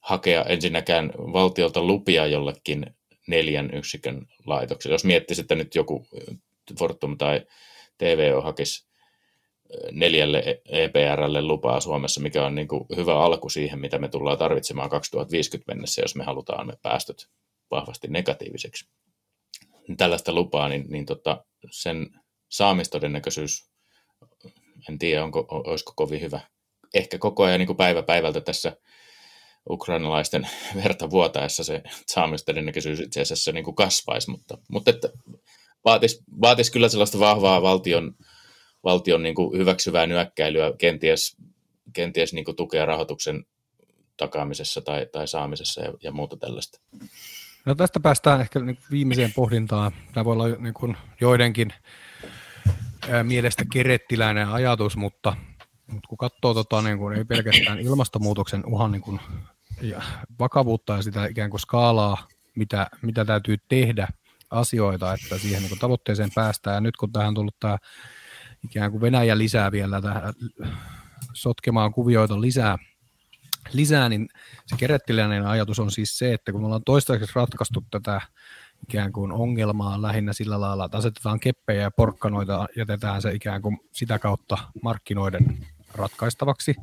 [0.00, 2.86] hakea ensinnäkään valtiolta lupia jollekin
[3.26, 4.92] neljän yksikön laitoksen.
[4.92, 6.06] Jos miettisi, että nyt joku
[6.78, 7.46] Fortum tai
[7.98, 8.86] TVO hakisi
[9.92, 14.90] neljälle EPRlle lupaa Suomessa, mikä on niin kuin hyvä alku siihen, mitä me tullaan tarvitsemaan
[14.90, 17.28] 2050 mennessä, jos me halutaan me päästöt
[17.70, 18.88] vahvasti negatiiviseksi.
[19.96, 22.10] Tällaista lupaa, niin, niin tota, sen
[22.50, 23.70] saamistodennäköisyys,
[24.88, 26.40] en tiedä, onko, olisiko kovin hyvä.
[26.94, 28.76] Ehkä koko ajan niin kuin päivä päivältä tässä
[29.70, 30.48] ukrainalaisten
[30.84, 35.08] verta vuotaessa se saamistodennäköisyys itse asiassa niin kuin kasvaisi, mutta, mutta että
[35.84, 38.14] vaatisi, vaatisi kyllä sellaista vahvaa valtion
[38.84, 41.36] valtion niin kuin hyväksyvää nyökkäilyä kenties,
[41.92, 43.46] kenties niin kuin tukea rahoituksen
[44.16, 46.80] takaamisessa tai, tai saamisessa ja, ja muuta tällaista.
[47.64, 49.92] No tästä päästään ehkä niin viimeiseen pohdintaan.
[50.14, 51.72] Tämä voi olla niin kuin joidenkin
[53.22, 55.36] mielestä kerettiläinen ajatus, mutta,
[55.86, 59.20] mutta kun katsoo tota, niin kuin, ei pelkästään ilmastonmuutoksen uhan niin kuin,
[59.82, 60.02] ja
[60.38, 64.08] vakavuutta ja sitä ikään kuin skaalaa, mitä, mitä täytyy tehdä
[64.50, 66.74] asioita, että siihen niin kuin tavoitteeseen päästään.
[66.74, 67.78] Ja nyt kun tähän on tullut tämä
[68.64, 70.34] ikään kuin Venäjä lisää vielä tähän
[71.32, 72.78] sotkemaan kuvioita lisää,
[73.72, 74.28] lisää, niin
[74.66, 78.20] se kerettiläinen ajatus on siis se, että kun me ollaan toistaiseksi ratkaistu tätä
[78.88, 83.78] ikään kuin ongelmaa lähinnä sillä lailla, että asetetaan keppejä ja porkkanoita, jätetään se ikään kuin
[83.92, 85.58] sitä kautta markkinoiden
[85.94, 86.74] ratkaistavaksi.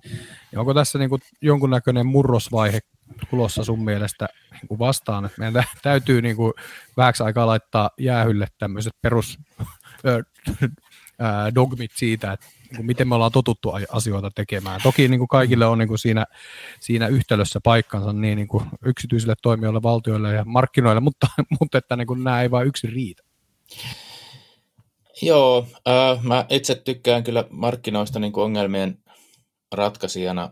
[0.51, 2.79] Ja onko tässä niin kuin jonkunnäköinen murrosvaihe
[3.29, 6.53] tulossa sun mielestä niin kuin vastaan, että meidän täytyy niin kuin
[6.97, 9.39] vähäksi aikaa laittaa jäähylle tämmöiset perus
[11.55, 14.81] dogmit siitä, että niin miten me ollaan totuttu asioita tekemään.
[14.83, 16.25] Toki niin kuin kaikille on niin kuin siinä,
[16.79, 21.27] siinä yhtälössä paikkansa niin, niin kuin yksityisille toimijoille, valtioille ja markkinoille, mutta,
[21.59, 23.23] mutta että niin kuin nämä ei vain yksin riitä.
[25.21, 28.97] Joo, äh, mä itse tykkään kyllä markkinoista niin kuin ongelmien
[29.71, 30.51] ratkaisijana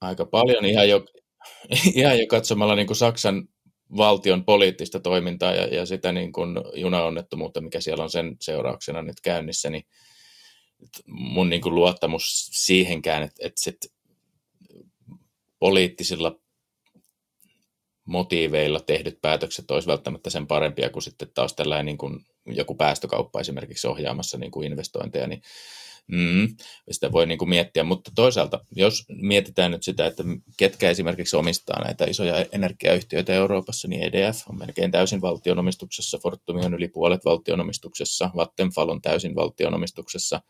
[0.00, 1.04] aika paljon, ihan jo,
[1.94, 3.48] ihan jo katsomalla niin kuin Saksan
[3.96, 9.20] valtion poliittista toimintaa ja, ja sitä niin kuin junaonnettomuutta, mikä siellä on sen seurauksena nyt
[9.20, 9.84] käynnissä, niin
[11.06, 13.76] mun niin kuin luottamus siihenkään, että, että sit
[15.58, 16.38] poliittisilla
[18.04, 23.40] motiiveilla tehdyt päätökset olisi välttämättä sen parempia kuin sitten taas tällainen niin kuin joku päästökauppa
[23.40, 25.42] esimerkiksi ohjaamassa niin kuin investointeja, niin
[26.06, 26.48] Mm,
[26.90, 30.22] sitä voi niin kuin miettiä, mutta toisaalta, jos mietitään nyt sitä, että
[30.56, 36.74] ketkä esimerkiksi omistaa näitä isoja energiayhtiöitä Euroopassa, niin EDF on melkein täysin valtionomistuksessa, Fortum on
[36.74, 40.40] yli puolet valtionomistuksessa, Vattenfall on täysin valtionomistuksessa.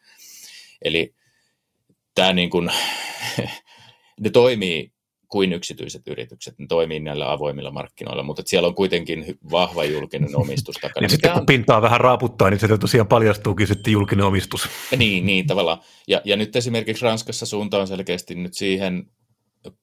[0.84, 1.14] Eli
[2.14, 2.70] tämä niin kuin,
[4.20, 4.92] ne toimii
[5.32, 10.76] kuin yksityiset yritykset, ne toimii näillä avoimilla markkinoilla, mutta siellä on kuitenkin vahva julkinen omistus
[10.76, 11.04] takana.
[11.04, 14.68] niin sitten kun pintaa vähän raaputtaa, niin se tosiaan paljastuukin sitten julkinen omistus.
[14.96, 15.78] Niin, niin tavallaan.
[16.08, 19.06] Ja, ja nyt esimerkiksi Ranskassa suunta on selkeästi nyt siihen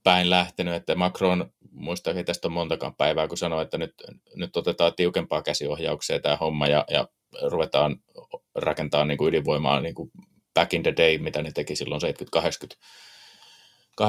[0.04, 3.94] päin lähtenyt, että Macron, muistaakin tästä on montakaan päivää, kun sanoi, että nyt,
[4.36, 7.08] nyt otetaan tiukempaa käsiohjauksia tämä homma ja, ja
[7.52, 7.96] ruvetaan
[8.56, 10.12] rakentaa niin kuin ydinvoimaa niin kuin
[10.54, 12.02] back in the day, mitä ne teki silloin
[14.02, 14.06] 70-80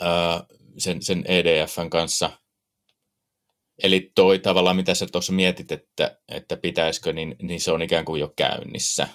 [0.00, 0.46] 80-luvulla
[0.78, 2.30] sen, sen EDFn kanssa.
[3.82, 8.04] Eli toi tavallaan, mitä sä tuossa mietit, että, että pitäisikö, niin, niin se on ikään
[8.04, 9.08] kuin jo käynnissä.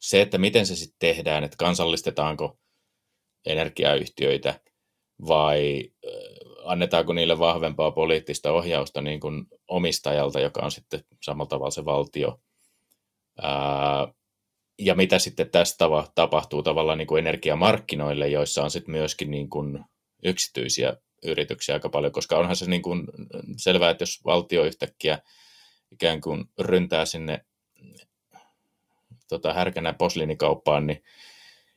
[0.00, 2.58] Se, että miten se sitten tehdään, että kansallistetaanko
[3.46, 4.60] energiayhtiöitä
[5.26, 5.90] vai
[6.64, 12.40] annetaanko niille vahvempaa poliittista ohjausta niin kuin omistajalta, joka on sitten samalla tavalla se valtio.
[13.42, 14.08] Ää,
[14.78, 19.84] ja mitä sitten tästä tapahtuu tavallaan niin kuin energiamarkkinoille, joissa on sitten myöskin niin kuin
[20.24, 23.06] yksityisiä yrityksiä aika paljon, koska onhan se niin kuin
[23.56, 25.18] selvää, että jos valtio yhtäkkiä
[25.90, 27.44] ikään kuin ryntää sinne
[29.28, 31.02] tota, härkänä posliinikauppaan, niin,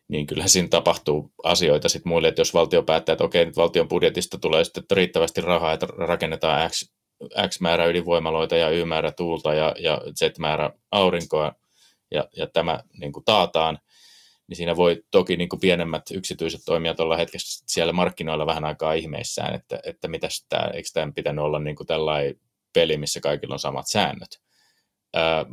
[0.08, 3.88] niin kyllä siinä tapahtuu asioita sitten muille, että jos valtio päättää, että okei, nyt valtion
[3.88, 6.92] budjetista tulee sitten riittävästi rahaa, että rakennetaan X,
[7.50, 11.54] X määrä ydinvoimaloita ja Y määrä tuulta ja, ja Z määrä aurinkoa,
[12.12, 13.80] ja, ja tämä niin kuin taataan,
[14.52, 18.93] niin siinä voi toki niin kuin pienemmät yksityiset toimijat olla hetkessä siellä markkinoilla vähän aikaa
[18.93, 22.36] ihmeissään, että, että mitäs tämä, eikö tämä pitänyt olla niin kuin tällainen
[22.74, 24.41] peli, missä kaikilla on samat säännöt.
[25.14, 25.45] Ää,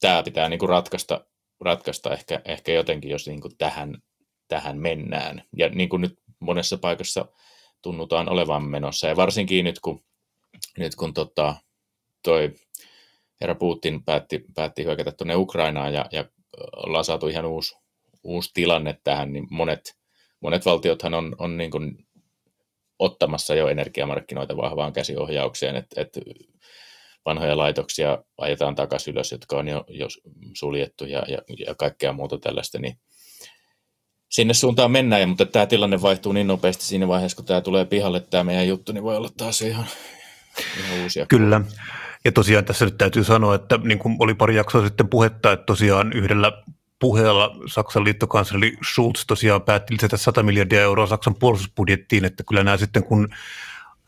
[0.00, 1.26] tämä pitää niin kuin ratkaista,
[1.60, 4.02] ratkaista ehkä, ehkä jotenkin, jos niin kuin tähän
[4.48, 5.42] tähän mennään.
[5.56, 7.26] Ja niin kuin nyt monessa paikassa
[7.82, 10.04] tunnutaan olevan menossa, ja varsinkin nyt kun,
[10.78, 11.54] nyt kun tota,
[12.22, 12.54] toi
[13.40, 16.24] herra Putin päätti, päätti hyökätä tuonne Ukrainaan ja, ja
[16.76, 17.74] ollaan saatu ihan uusi,
[18.24, 19.96] uusi tilanne tähän, niin monet,
[20.40, 22.06] monet valtiothan on, on niin kuin
[22.98, 26.18] ottamassa jo energiamarkkinoita vahvaan käsiohjaukseen, että et
[27.24, 30.06] vanhoja laitoksia ajetaan takaisin ylös, jotka on jo, jo
[30.54, 32.98] suljettu ja, ja, ja kaikkea muuta tällaista, niin
[34.30, 38.20] sinne suuntaan mennään, mutta tämä tilanne vaihtuu niin nopeasti siinä vaiheessa, kun tämä tulee pihalle,
[38.20, 39.86] tämä meidän juttu, niin voi olla taas ihan,
[40.78, 41.26] ihan uusia.
[41.26, 41.60] Kyllä.
[42.24, 45.66] Ja tosiaan tässä nyt täytyy sanoa, että niin kuin oli pari jaksoa sitten puhetta, että
[45.66, 46.52] tosiaan yhdellä
[46.98, 52.76] puheella Saksan liittokansleri Schulz tosiaan päätti lisätä 100 miljardia euroa Saksan puolustusbudjettiin, että kyllä nämä
[52.76, 53.28] sitten kun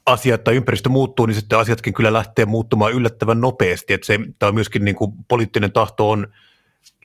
[0.06, 3.94] asiat tai ympäristö muuttuu, niin sitten asiatkin kyllä lähtee muuttumaan yllättävän nopeasti.
[3.94, 6.26] Että se, tämä on myöskin niin kuin poliittinen tahto on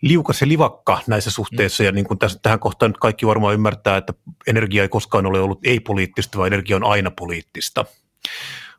[0.02, 3.98] liukas ja livakka näissä suhteissa, ja niin kuin tässä, tähän kohtaan nyt kaikki varmaan ymmärtää,
[3.98, 4.14] että
[4.48, 7.86] energia ei koskaan ole ollut ei-poliittista, vaan energia on aina poliittista.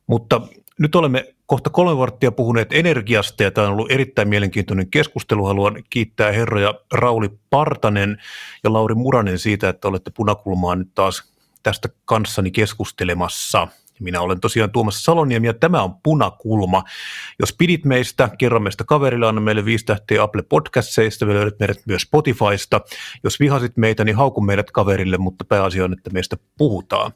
[0.06, 0.40] Mutta
[0.78, 5.44] nyt olemme kohta kolme varttia puhuneet energiasta ja tämä on ollut erittäin mielenkiintoinen keskustelu.
[5.44, 8.18] Haluan kiittää herroja Rauli Partanen
[8.64, 11.32] ja Lauri Muranen siitä, että olette punakulmaan nyt taas
[11.62, 13.68] tästä kanssani keskustelemassa.
[14.00, 16.84] Minä olen tosiaan Tuomas Saloniemi ja tämä on Punakulma.
[17.40, 21.78] Jos pidit meistä, kerro meistä kaverille, anna meille viisi tähtiä Apple Podcastseista, me löydät meidät
[21.86, 22.80] myös Spotifysta.
[23.24, 27.12] Jos vihasit meitä, niin hauku meidät kaverille, mutta pääasia on, että meistä puhutaan.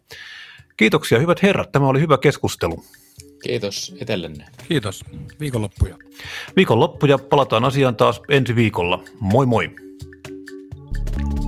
[0.76, 2.84] Kiitoksia hyvät herrat, tämä oli hyvä keskustelu.
[3.42, 4.44] Kiitos etellenne.
[4.68, 5.04] Kiitos.
[5.40, 5.96] Viikonloppuja.
[6.56, 7.18] Viikonloppuja.
[7.18, 9.04] Palataan asiaan taas ensi viikolla.
[9.20, 9.70] Moi moi.
[11.16, 11.45] thank you